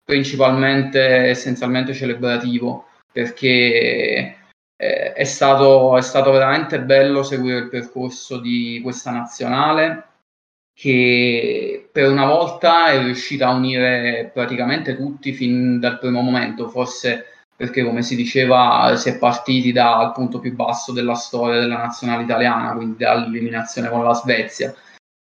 [0.03, 0.99] principalmente
[1.29, 4.35] essenzialmente celebrativo, perché
[4.75, 10.07] eh, è, stato, è stato veramente bello seguire il percorso di questa nazionale
[10.73, 17.25] che per una volta è riuscita a unire praticamente tutti fin dal primo momento, forse
[17.55, 22.23] perché come si diceva si è partiti dal punto più basso della storia della nazionale
[22.23, 24.73] italiana, quindi dall'eliminazione con la Svezia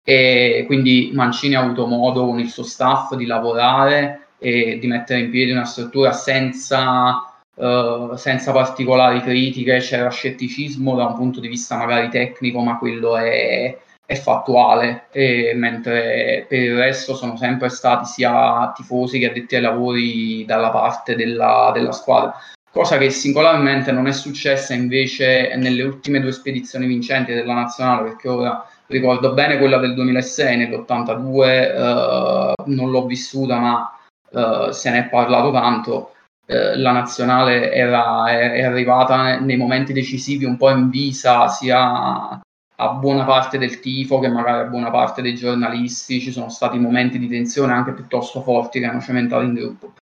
[0.03, 5.21] e quindi Mancini ha avuto modo con il suo staff di lavorare e di mettere
[5.21, 11.49] in piedi una struttura senza, uh, senza particolari critiche, c'era scetticismo da un punto di
[11.49, 13.77] vista magari tecnico, ma quello è,
[14.07, 19.63] è fattuale, e mentre per il resto sono sempre stati sia tifosi che addetti ai
[19.63, 22.35] lavori dalla parte della, della squadra.
[22.73, 28.29] Cosa che singolarmente non è successa invece nelle ultime due spedizioni vincenti della nazionale, perché
[28.29, 33.99] ora ricordo bene quella del 2006, nell'82 eh, non l'ho vissuta ma
[34.31, 36.13] eh, se ne è parlato tanto,
[36.47, 42.41] eh, la nazionale era, è, arrivata nei momenti decisivi un po' in visa sia
[42.83, 46.79] a buona parte del tifo che magari a buona parte dei giornalisti, ci sono stati
[46.79, 49.93] momenti di tensione anche piuttosto forti che hanno cementato in gruppo.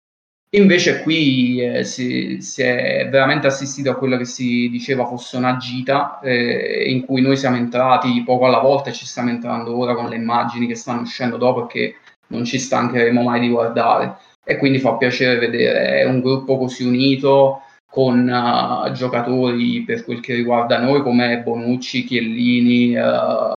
[0.52, 5.58] Invece qui eh, si, si, è veramente assistito a quello che si diceva fosse una
[5.58, 9.94] gita eh, in cui noi siamo entrati poco alla volta e ci stiamo entrando ora
[9.94, 11.94] con le immagini che stanno uscendo dopo e che
[12.28, 14.16] non ci stancheremo mai di guardare.
[14.42, 20.34] E quindi fa piacere vedere un gruppo così unito con uh, giocatori per quel che
[20.34, 23.52] riguarda noi come Bonucci, Chiellini, uh,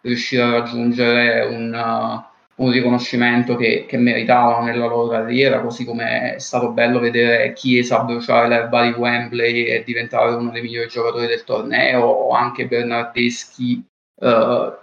[0.00, 6.34] riuscire a raggiungere un, uh, un riconoscimento che, che, meritavano nella loro carriera, così come
[6.34, 11.26] è stato bello vedere Chiesa bruciare l'erba di Wembley e diventare uno dei migliori giocatori
[11.26, 13.84] del torneo, o anche Bernardeschi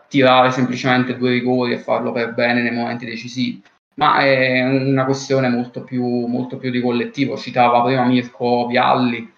[0.10, 3.64] tirare semplicemente due rigori e farlo per bene nei momenti decisivi
[4.00, 7.36] ma è una questione molto più, molto più di collettivo.
[7.36, 9.30] Citava prima Mirko Vialli,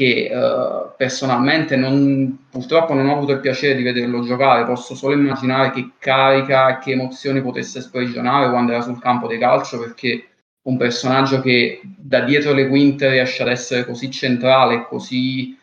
[0.00, 5.12] che eh, personalmente non, purtroppo non ho avuto il piacere di vederlo giocare, posso solo
[5.12, 10.28] immaginare che carica e che emozioni potesse sprigionare quando era sul campo di calcio, perché
[10.62, 15.54] un personaggio che da dietro le quinte riesce ad essere così centrale, così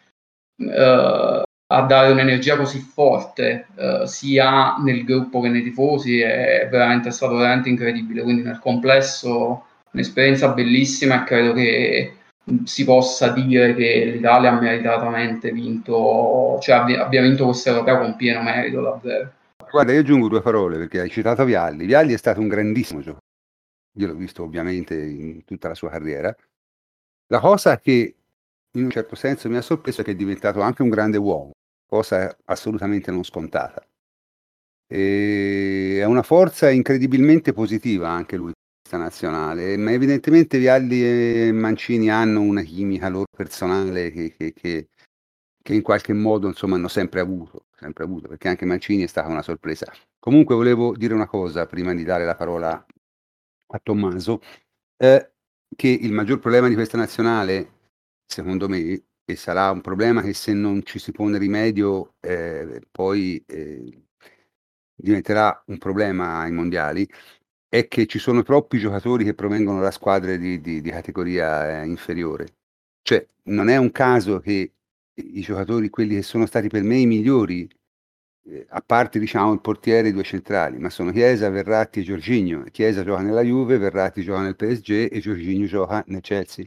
[0.59, 7.09] eh, a dare un'energia così forte eh, sia nel gruppo che nei tifosi è veramente
[7.09, 8.21] è stato veramente incredibile.
[8.21, 12.13] Quindi nel complesso un'esperienza bellissima e credo che
[12.63, 18.41] si possa dire che l'Italia ha meritatamente vinto cioè abbia, vinto questo europeo con pieno
[18.41, 19.31] merito davvero.
[19.69, 21.85] Guarda io aggiungo due parole perché hai citato Vialli.
[21.85, 23.25] Vialli è stato un grandissimo giocatore.
[23.97, 26.33] Io l'ho visto ovviamente in tutta la sua carriera.
[27.27, 28.15] La cosa che
[28.71, 31.51] in un certo senso mi ha sorpreso è che è diventato anche un grande uomo
[31.87, 33.83] cosa assolutamente non scontata.
[34.89, 38.51] E è una forza incredibilmente positiva anche lui,
[38.95, 44.87] nazionale, ma evidentemente Vialli e Mancini hanno una chimica loro personale che, che, che,
[45.61, 49.27] che in qualche modo insomma, hanno sempre avuto, sempre avuto, perché anche Mancini è stata
[49.27, 49.91] una sorpresa.
[50.17, 52.85] Comunque volevo dire una cosa prima di dare la parola
[53.69, 54.39] a Tommaso,
[54.95, 55.31] eh,
[55.75, 57.79] che il maggior problema di questa nazionale,
[58.25, 63.43] secondo me, e sarà un problema che se non ci si pone rimedio eh, poi
[63.45, 64.05] eh,
[64.95, 67.05] diventerà un problema ai mondiali,
[67.79, 71.85] è che ci sono troppi giocatori che provengono da squadre di, di, di categoria eh,
[71.85, 72.55] inferiore.
[73.01, 74.73] Cioè, non è un caso che
[75.13, 77.67] i giocatori, quelli che sono stati per me i migliori,
[78.45, 82.03] eh, a parte diciamo il portiere e i due centrali, ma sono Chiesa, Verratti e
[82.03, 82.63] Giorginio.
[82.71, 86.65] Chiesa gioca nella Juve, Verratti gioca nel PSG e Giorginio gioca nel Chelsea.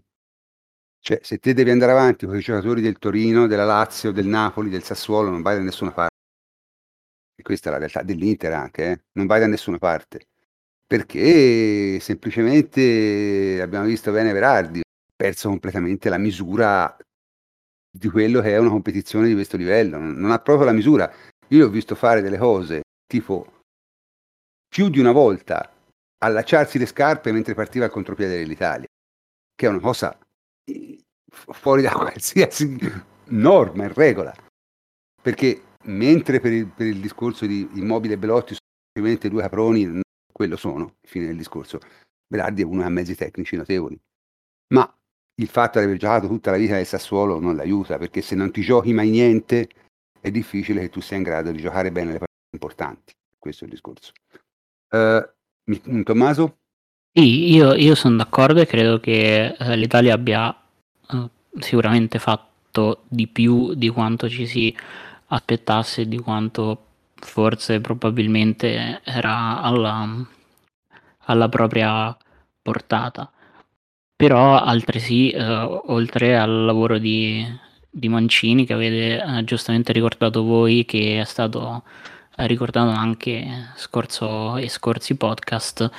[1.03, 4.69] Cioè, se te devi andare avanti con i giocatori del Torino, della Lazio, del Napoli,
[4.69, 6.15] del Sassuolo, non vai da nessuna parte.
[7.35, 9.03] E questa è la realtà dell'Inter anche, eh?
[9.13, 10.30] non vai da nessuna parte.
[10.91, 16.97] Perché semplicemente abbiamo visto bene Verardi, ha perso completamente la misura
[17.89, 21.09] di quello che è una competizione di questo livello, non, ha proprio la misura.
[21.51, 23.63] Io ho visto fare delle cose, tipo
[24.67, 25.73] più di una volta
[26.25, 28.89] allacciarsi le scarpe mentre partiva il contropiede dell'Italia,
[29.55, 30.19] che è una cosa
[31.31, 32.77] fuori da qualsiasi
[33.27, 34.35] norma e regola.
[35.23, 40.01] Perché mentre per il, per il discorso di Immobile e Belotti sono semplicemente due caproni,
[40.41, 41.79] quello sono, fine del discorso.
[42.27, 44.01] Berardi è uno che ha mezzi tecnici notevoli.
[44.69, 44.91] Ma
[45.35, 48.51] il fatto di aver giocato tutta la vita nel Sassuolo non l'aiuta, perché se non
[48.51, 49.69] ti giochi mai niente
[50.19, 53.13] è difficile che tu sia in grado di giocare bene le partite importanti.
[53.39, 54.13] Questo è il discorso.
[54.89, 56.57] Uh, Tommaso?
[57.13, 60.59] Sì, io, io sono d'accordo e credo che eh, l'Italia abbia
[61.11, 61.29] eh,
[61.59, 64.75] sicuramente fatto di più di quanto ci si
[65.27, 66.87] aspettasse, di quanto
[67.21, 70.27] forse probabilmente era alla,
[71.27, 72.17] alla propria
[72.63, 73.31] portata.
[74.17, 77.47] Però altresì, eh, oltre al lavoro di,
[77.89, 81.83] di Mancini, che avete eh, giustamente ricordato voi, che è stato
[82.47, 85.91] ricordato anche scorso e scorsi podcast,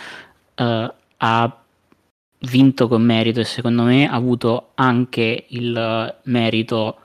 [0.55, 1.61] eh, ha
[2.41, 7.00] vinto con merito e secondo me ha avuto anche il merito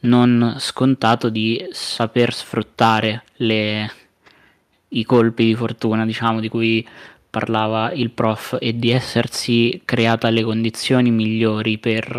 [0.00, 3.90] non scontato di saper sfruttare le,
[4.88, 6.86] i colpi di fortuna, diciamo, di cui
[7.28, 12.16] parlava il prof e di essersi creata le condizioni migliori per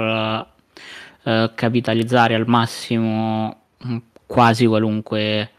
[1.24, 5.52] uh, capitalizzare al massimo mm, quasi qualunque,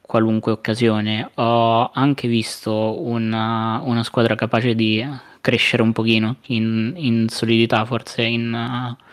[0.00, 1.30] qualunque occasione.
[1.34, 5.06] Ho anche visto una, una squadra capace di
[5.40, 9.04] crescere un pochino in, in solidità, forse in uh,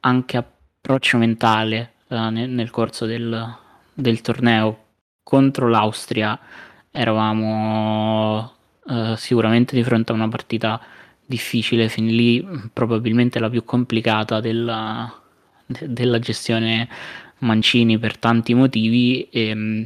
[0.00, 0.36] anche
[0.80, 3.56] approccio mentale uh, nel, nel, corso del,
[3.92, 4.84] del, torneo.
[5.22, 6.38] Contro l'Austria
[6.90, 8.52] eravamo
[8.84, 10.80] uh, sicuramente di fronte a una partita
[11.24, 15.12] difficile, fin lì probabilmente la più complicata della,
[15.66, 16.88] della gestione
[17.40, 19.84] Mancini per tanti motivi e mm,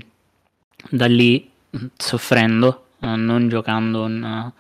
[0.91, 1.51] da lì
[1.97, 4.53] soffrendo, non giocando un,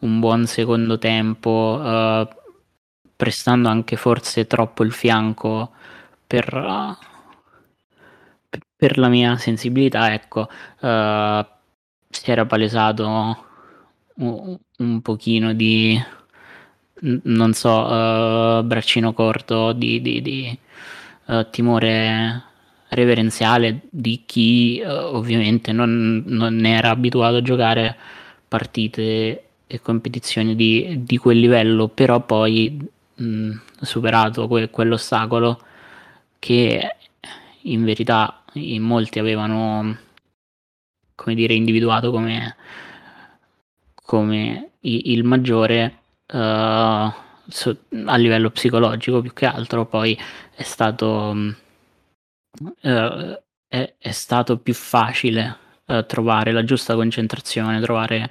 [0.00, 2.43] un buon secondo tempo, uh,
[3.16, 5.72] prestando anche forse troppo il fianco
[6.26, 6.96] per, uh,
[8.76, 11.46] per la mia sensibilità, ecco, uh,
[12.08, 13.46] si era palesato
[14.16, 16.00] un, un pochino di,
[17.00, 20.58] non so, braccino corto, di, di, di
[21.50, 22.42] timore
[22.88, 27.96] reverenziale di chi ovviamente non, non, era abituato a giocare
[28.46, 32.78] partite e competizioni di, di quel livello, però poi
[33.14, 35.62] mh, superato que- quell'ostacolo
[36.38, 36.96] che
[37.62, 39.96] in verità in molti avevano
[41.14, 42.56] come dire individuato come,
[43.94, 45.98] come il maggiore
[46.32, 47.12] uh,
[47.48, 49.86] so, a livello psicologico più che altro.
[49.86, 50.18] Poi
[50.54, 51.34] è stato
[52.82, 53.38] uh,
[53.68, 55.56] è, è, stato più facile
[55.86, 58.30] uh, trovare la giusta concentrazione trovare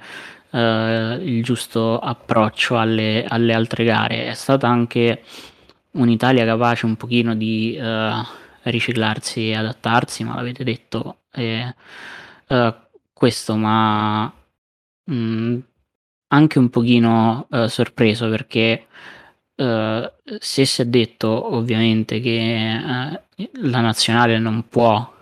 [0.54, 4.28] uh, il giusto approccio alle, alle, altre gare.
[4.28, 5.22] È stata anche
[5.92, 8.24] un'Italia capace un pochino di uh,
[8.62, 11.74] riciclarsi e adattarsi, ma l'avete detto, e,
[12.48, 12.74] uh,
[13.12, 14.32] questo ma
[15.10, 15.58] mm,
[16.28, 18.86] anche un pochino sorpreso perché
[19.54, 22.80] se si è detto ovviamente che
[23.52, 25.14] la nazionale non può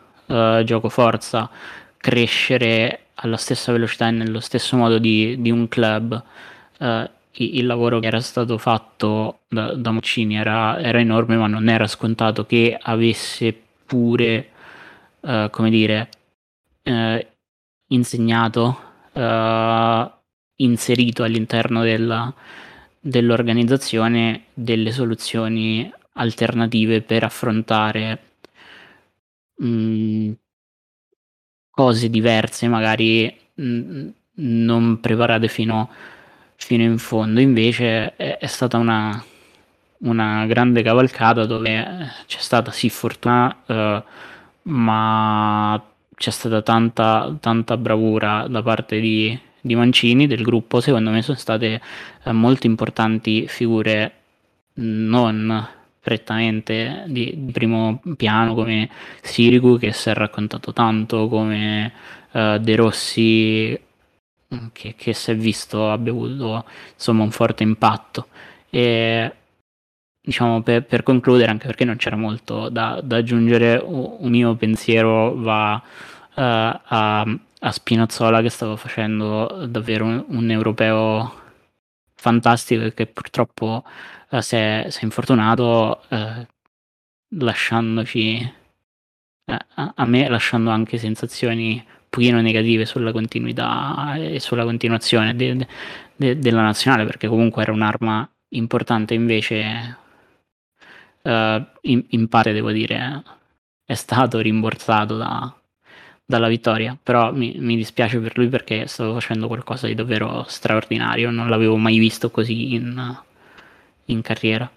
[0.65, 1.51] gioco forza
[1.99, 6.23] crescere alla stessa velocità e nello stesso modo di, di un club.
[6.79, 11.69] Uh, il lavoro che era stato fatto da, da Moccini era, era, enorme, ma non
[11.69, 14.49] era scontato che avesse pure,
[15.21, 16.09] uh, come dire,
[16.85, 17.27] uh,
[17.89, 18.91] insegnato,
[20.57, 22.33] inserito all'interno della,
[22.99, 28.33] dell'organizzazione delle soluzioni alternative per affrontare
[29.57, 30.33] mh, mm,
[31.73, 35.89] cose diverse, magari mh, mm, non preparate fino,
[36.57, 37.41] fino, in fondo.
[37.41, 39.23] Invece è, è stata una,
[39.99, 44.03] una, grande cavalcata dove eh, c'è stata sì fortuna, eh,
[44.65, 45.83] ma
[46.15, 50.81] c'è stata tanta, tanta bravura da parte di, di, Mancini, del gruppo.
[50.81, 51.81] Secondo me sono state
[52.25, 54.13] eh, molto importanti figure
[54.75, 58.91] non prettamente di, di, primo piano come
[59.23, 61.93] Sirigu che si è raccontato tanto, come
[62.33, 63.79] uh, De Rossi
[64.55, 68.27] mm, che, che, si è visto abbia avuto insomma un forte impatto.
[68.69, 69.33] E
[70.21, 75.37] diciamo per, per concludere, anche perché non c'era molto da, da aggiungere, un mio pensiero
[75.37, 75.81] va uh,
[76.35, 81.41] a, a Spinazzola che stava facendo davvero un, un europeo
[82.15, 83.85] fantastico e che purtroppo
[84.33, 84.57] uh, è, si,
[85.01, 86.47] è, infortunato uh,
[87.39, 88.53] lasciandoci
[89.47, 95.67] uh, a me lasciando anche sensazioni un pochino negative sulla continuità e sulla continuazione de,
[96.17, 99.97] de, della nazionale perché comunque era un'arma importante invece
[101.25, 103.23] in, in parte devo dire
[103.85, 105.55] è stato rimborsato da,
[106.25, 111.31] dalla vittoria, però mi, mi, dispiace per lui perché stavo facendo qualcosa di davvero straordinario,
[111.31, 113.23] non l'avevo mai visto così in,
[114.07, 114.71] in carriera.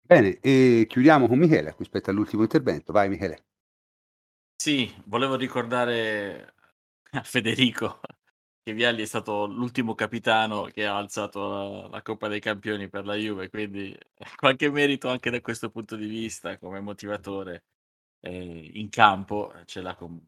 [0.00, 2.92] Bene, e chiudiamo con Michele, a cui spetta l'ultimo intervento.
[2.92, 3.44] Vai Michele.
[4.56, 6.54] Sì, volevo ricordare
[7.12, 8.00] a Federico
[8.68, 13.06] che Vialli è stato l'ultimo capitano che ha alzato la, la, Coppa dei Campioni per
[13.06, 13.96] la Juve, quindi
[14.36, 17.64] qualche merito anche da questo punto di vista come motivatore
[18.20, 20.20] eh, in campo ce l'ha con,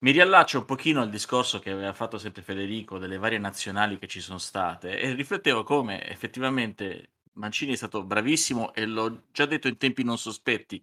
[0.00, 4.08] mi riallaccio un pochino al discorso che aveva fatto sempre Federico delle varie nazionali che
[4.08, 9.68] ci sono state e riflettevo come effettivamente Mancini è stato bravissimo e l'ho già detto
[9.68, 10.82] in tempi non sospetti,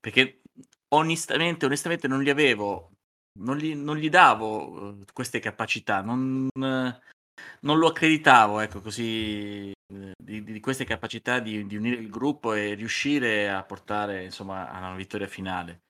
[0.00, 0.42] perché
[0.88, 2.92] onestamente, onestamente non gli avevo,
[3.40, 10.42] non gli, non gli davo eh, queste capacità, non, non lo accreditavo, ecco così, di,
[10.42, 14.96] di queste capacità di, di, unire il gruppo e riuscire a portare insomma a una
[14.96, 15.82] vittoria finale.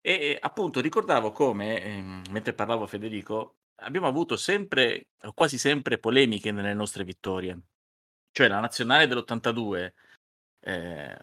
[0.00, 6.52] E appunto ricordavo come, ehm, mentre parlavo a Federico, abbiamo avuto sempre, quasi sempre, polemiche
[6.52, 7.58] nelle nostre vittorie.
[8.32, 9.92] Cioè la nazionale dell'82,
[10.60, 11.16] eh,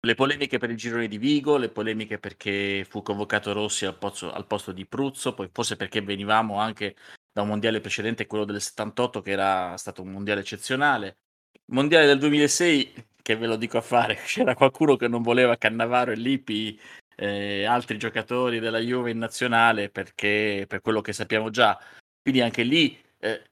[0.00, 4.32] le polemiche per il girone di Vigo, le polemiche perché fu convocato Rossi al, pozzo,
[4.32, 6.96] al posto di Pruzzo, poi forse perché venivamo anche
[7.32, 11.18] da un mondiale precedente, quello del 78, che era stato un mondiale eccezionale.
[11.66, 16.12] Mondiale del 2006, che ve lo dico a fare, c'era qualcuno che non voleva Cannavaro
[16.12, 16.78] e Lippi
[17.16, 21.78] eh, altri giocatori della Juve in nazionale perché per quello che sappiamo già.
[22.22, 23.42] Quindi anche lì eh,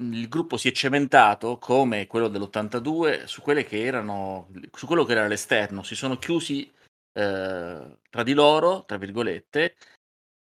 [0.00, 5.82] il gruppo si è cementato come quello dell'82 su erano su quello che era l'esterno,
[5.82, 6.70] si sono chiusi
[7.12, 9.76] eh, tra di loro, tra virgolette,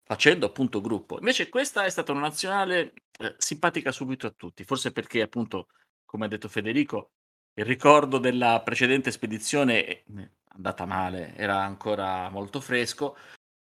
[0.03, 1.19] facendo appunto gruppo.
[1.19, 5.69] Invece questa è stata una nazionale eh, simpatica subito a tutti, forse perché appunto,
[6.05, 7.11] come ha detto Federico,
[7.55, 10.03] il ricordo della precedente spedizione è
[10.49, 13.17] andata male, era ancora molto fresco,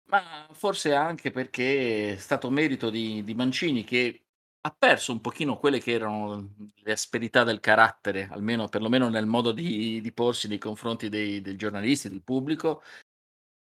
[0.06, 4.22] ma forse anche perché è stato merito di, di Mancini che
[4.64, 9.50] ha perso un pochino quelle che erano le asperità del carattere, almeno perlomeno nel modo
[9.50, 12.82] di, di porsi nei confronti dei, dei giornalisti, del pubblico,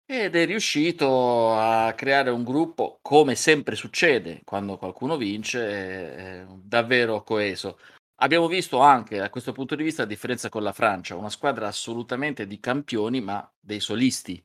[0.04, 7.78] ed è riuscito a creare un gruppo, come sempre succede quando qualcuno vince, davvero coeso.
[8.22, 11.68] Abbiamo visto anche da questo punto di vista la differenza con la Francia, una squadra
[11.68, 14.44] assolutamente di campioni, ma dei solisti.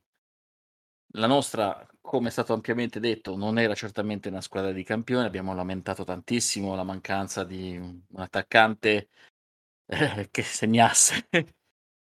[1.13, 5.53] La nostra, come è stato ampiamente detto, non era certamente una squadra di campioni, abbiamo
[5.53, 9.09] lamentato tantissimo la mancanza di un attaccante
[9.87, 11.27] eh, che segnasse,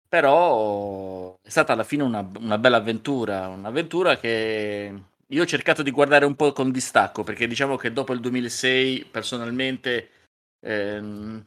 [0.07, 5.91] però è stata alla fine una, una bella avventura, un'avventura che io ho cercato di
[5.91, 10.09] guardare un po' con distacco, perché diciamo che dopo il 2006 personalmente
[10.59, 11.43] ehm,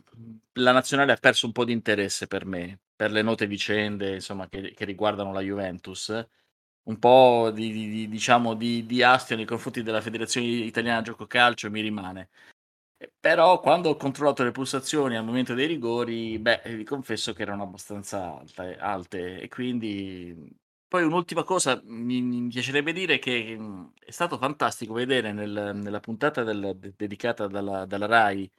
[0.55, 4.49] la nazionale ha perso un po' di interesse per me, per le note vicende insomma,
[4.49, 6.27] che, che riguardano la Juventus
[6.89, 11.71] un po' di, di, diciamo, di, di astio nei confronti della Federazione Italiana Gioco Calcio
[11.71, 12.31] mi rimane.
[13.21, 17.65] Però quando ho controllato le pulsazioni al momento dei rigori, beh, vi confesso che erano
[17.65, 20.57] abbastanza alte, alte e quindi...
[20.89, 26.01] Poi un'ultima cosa, mi, mi piacerebbe dire che mhmm, è stato fantastico vedere nel, nella
[26.01, 28.51] puntata del, dedicata dalla, dalla RAI,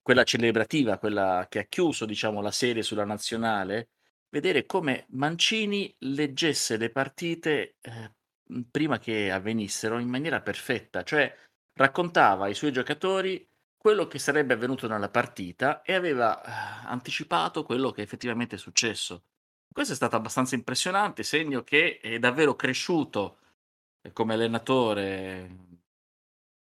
[0.00, 3.88] quella celebrativa, quella che ha chiuso diciamo, la serie sulla nazionale,
[4.30, 8.12] vedere come Mancini leggesse le partite, ehm,
[8.70, 11.34] prima che avvenissero in maniera perfetta, cioè
[11.74, 17.90] raccontava ai suoi giocatori quello che sarebbe avvenuto nella partita e aveva, uhm, anticipato quello
[17.92, 19.24] che effettivamente è successo.
[19.72, 23.38] Questo è stato abbastanza impressionante, segno che è davvero cresciuto,
[24.02, 25.48] ehm, come allenatore,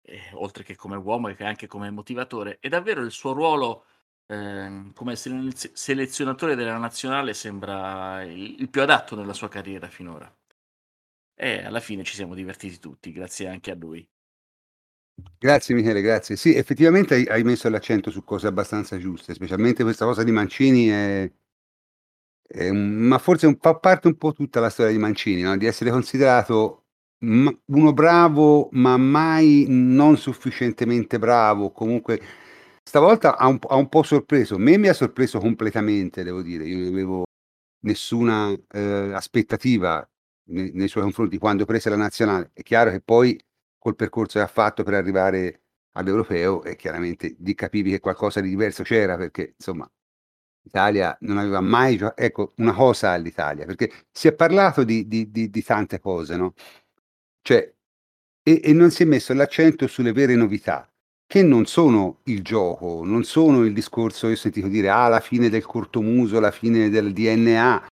[0.03, 3.87] ehm, oltre che come uomo e che anche come motivatore, e davvero il suo ruolo
[4.27, 10.33] Ehm, come selezionatore della nazionale sembra il, più adatto nella sua carriera finora.
[11.35, 14.07] E alla fine ci siamo divertiti tutti, grazie anche a lui.
[15.39, 16.37] Grazie Michele, grazie.
[16.37, 20.87] Sì, effettivamente hai, hai messo l'accento su cose abbastanza giuste, specialmente questa cosa di Mancini
[20.89, 21.31] è,
[22.47, 25.57] è ma forse un, fa parte un po' tutta la storia di Mancini, no?
[25.57, 26.83] di essere considerato
[27.23, 32.21] uno bravo, ma mai non sufficientemente bravo, comunque
[32.85, 36.79] Stavolta ha un, ha un po' sorpreso, me mi ha sorpreso completamente, devo dire, io
[36.79, 37.25] non avevo
[37.85, 40.07] nessuna eh, aspettativa
[40.51, 42.51] nei, nei, suoi confronti quando prese la nazionale.
[42.53, 43.41] È chiaro che poi
[43.79, 45.63] col percorso che ha fatto per arrivare
[45.93, 49.89] all'europeo, e chiaramente di capivi che qualcosa di diverso c'era, perché insomma
[50.63, 55.31] l'Italia non aveva mai giocato, ecco una cosa all'Italia, perché si è parlato di, di,
[55.31, 56.55] di, di tante cose, no?
[57.43, 57.75] Cioè,
[58.43, 60.92] e, e non si è messo l'accento sulle vere novità
[61.33, 65.21] che non sono il gioco, non sono il discorso io ho sentito dire ah la
[65.21, 67.87] fine del cortomuso, la fine del DNA,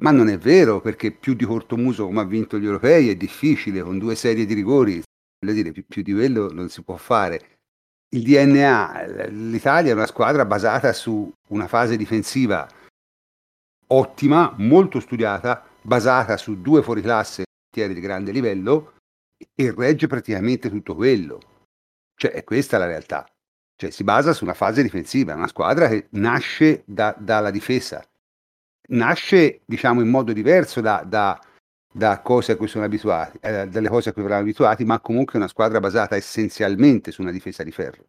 [0.00, 3.80] ma non è vero perché più di cortomuso come ha vinto gli europei è difficile
[3.80, 5.00] con due serie di rigori,
[5.40, 7.60] voglio dire più, più di quello non si può fare.
[8.10, 12.68] Il DNA, l'Italia è una squadra basata su una fase difensiva
[13.86, 17.44] ottima, molto studiata, basata su due fuoriclasse
[17.74, 18.96] di grande livello
[19.54, 21.54] e regge praticamente tutto quello
[22.16, 23.28] cioè, è questa la realtà.
[23.76, 28.02] Cioè, si basa su una fase difensiva, una squadra che nasce da, dalla difesa.
[28.88, 31.38] Nasce, diciamo, in modo diverso da, da,
[31.92, 35.34] da cose a cui sono abituati, eh, dalle cose a cui eravamo abituati, ma comunque
[35.34, 38.06] è una squadra basata essenzialmente su una difesa di ferro.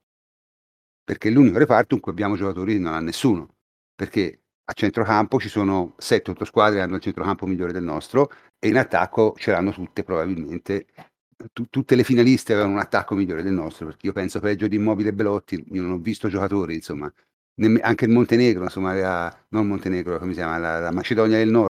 [1.04, 3.56] Perché è l'unico reparto in cui abbiamo giocatori che non ha nessuno.
[3.94, 8.30] Perché a centrocampo ci sono 7-8 squadre che hanno il centrocampo migliore del nostro
[8.60, 10.88] e in attacco ce l'hanno tutte probabilmente
[11.54, 14.76] tu, tutte le finaliste avevano un attacco migliore del nostro, perché io penso peggio di
[14.76, 17.12] Immobile e Belotti, io non ho visto giocatori, insomma,
[17.56, 21.50] nemm- anche il Montenegro, insomma, aveva, non Montenegro, come si chiama, la, la Macedonia del
[21.50, 21.70] Nord,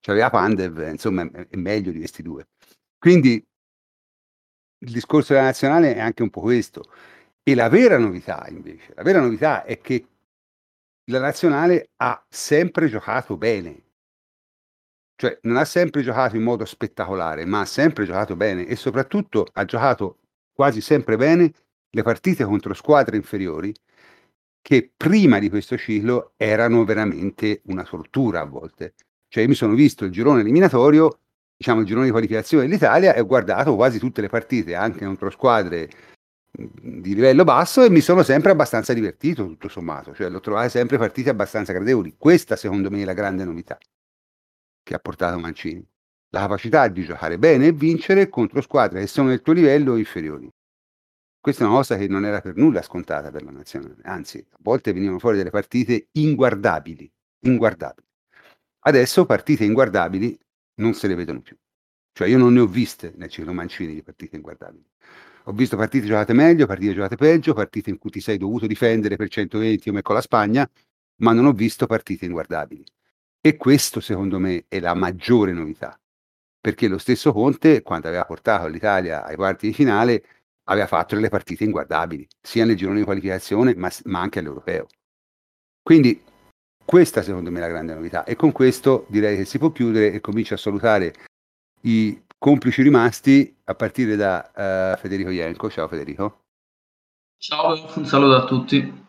[0.00, 2.48] c'aveva Pandev, insomma, è, è meglio di questi due.
[2.98, 3.42] Quindi
[4.78, 6.90] il discorso della nazionale è anche un po' questo.
[7.42, 10.06] E la vera novità, invece, la vera novità è che
[11.10, 13.84] la nazionale ha sempre giocato bene.
[15.18, 19.46] Cioè, non ha sempre giocato in modo spettacolare, ma ha sempre giocato bene e soprattutto
[19.50, 20.18] ha giocato
[20.52, 21.50] quasi sempre bene
[21.88, 23.74] le partite contro squadre inferiori
[24.60, 28.94] che prima di questo ciclo erano veramente una tortura a volte.
[29.28, 31.20] Cioè, io mi sono visto il girone eliminatorio,
[31.56, 35.30] diciamo il girone di qualificazione dell'Italia e ho guardato quasi tutte le partite, anche contro
[35.30, 35.88] squadre
[36.50, 40.98] di livello basso e mi sono sempre abbastanza divertito tutto sommato, cioè l'ho trovato sempre
[40.98, 42.16] partite abbastanza gradevoli.
[42.18, 43.78] Questa secondo me è la grande novità
[44.86, 45.84] che ha portato Mancini,
[46.30, 49.96] la capacità di giocare bene e vincere contro squadre che sono del tuo livello o
[49.96, 50.48] inferiori.
[51.40, 54.56] Questa è una cosa che non era per nulla scontata per la nazionale, anzi a
[54.60, 58.06] volte venivano fuori delle partite inguardabili, inguardabili.
[58.82, 60.38] Adesso partite inguardabili
[60.76, 61.56] non se le vedono più.
[62.12, 64.86] Cioè io non ne ho viste nel ciclo Mancini di partite inguardabili.
[65.46, 69.16] Ho visto partite giocate meglio, partite giocate peggio, partite in cui ti sei dovuto difendere
[69.16, 70.70] per 120 come con la Spagna,
[71.22, 72.84] ma non ho visto partite inguardabili.
[73.46, 75.96] E questo secondo me è la maggiore novità,
[76.60, 80.24] perché lo stesso Conte, quando aveva portato l'Italia ai quarti di finale,
[80.64, 84.88] aveva fatto delle partite inguardabili, sia nel girone di qualificazione, ma, ma anche all'europeo.
[85.80, 86.20] Quindi
[86.84, 90.12] questa secondo me è la grande novità e con questo direi che si può chiudere
[90.12, 91.14] e comincio a salutare
[91.82, 94.50] i complici rimasti a partire da
[94.94, 95.70] uh, Federico Ienco.
[95.70, 96.46] Ciao Federico.
[97.38, 99.06] Ciao, un saluto a tutti.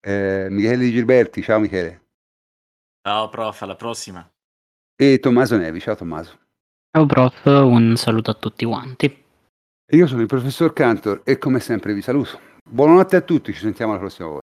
[0.00, 2.01] Eh, Michele Di Gilberti, ciao Michele.
[3.04, 4.24] Ciao prof, alla prossima.
[4.94, 6.38] E Tommaso Nevi, ciao Tommaso.
[6.88, 9.24] Ciao prof, un saluto a tutti quanti.
[9.90, 12.38] Io sono il professor Cantor e come sempre vi saluto.
[12.62, 14.46] Buonanotte a tutti, ci sentiamo la prossima volta.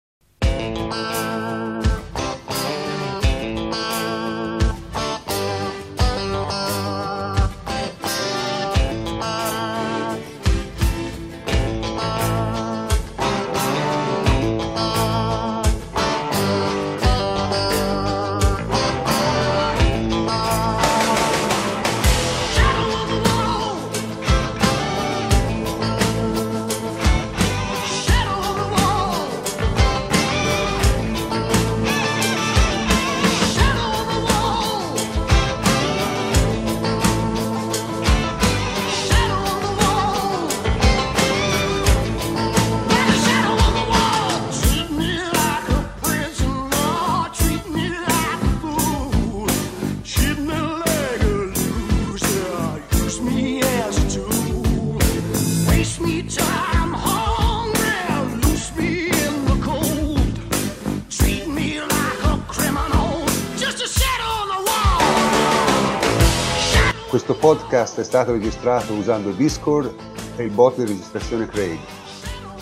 [68.14, 69.92] Stato registrato usando Discord
[70.36, 71.80] e il bot di registrazione Craig.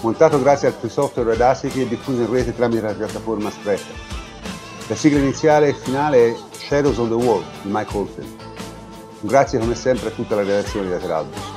[0.00, 3.94] Montato grazie al free software Audacity e diffuso in rete tramite la piattaforma Spreaker.
[4.86, 8.36] La sigla iniziale e finale è Shadows on the Wall di Mike Holton.
[9.20, 11.51] Grazie come sempre a tutta la redazione di Lateralbus.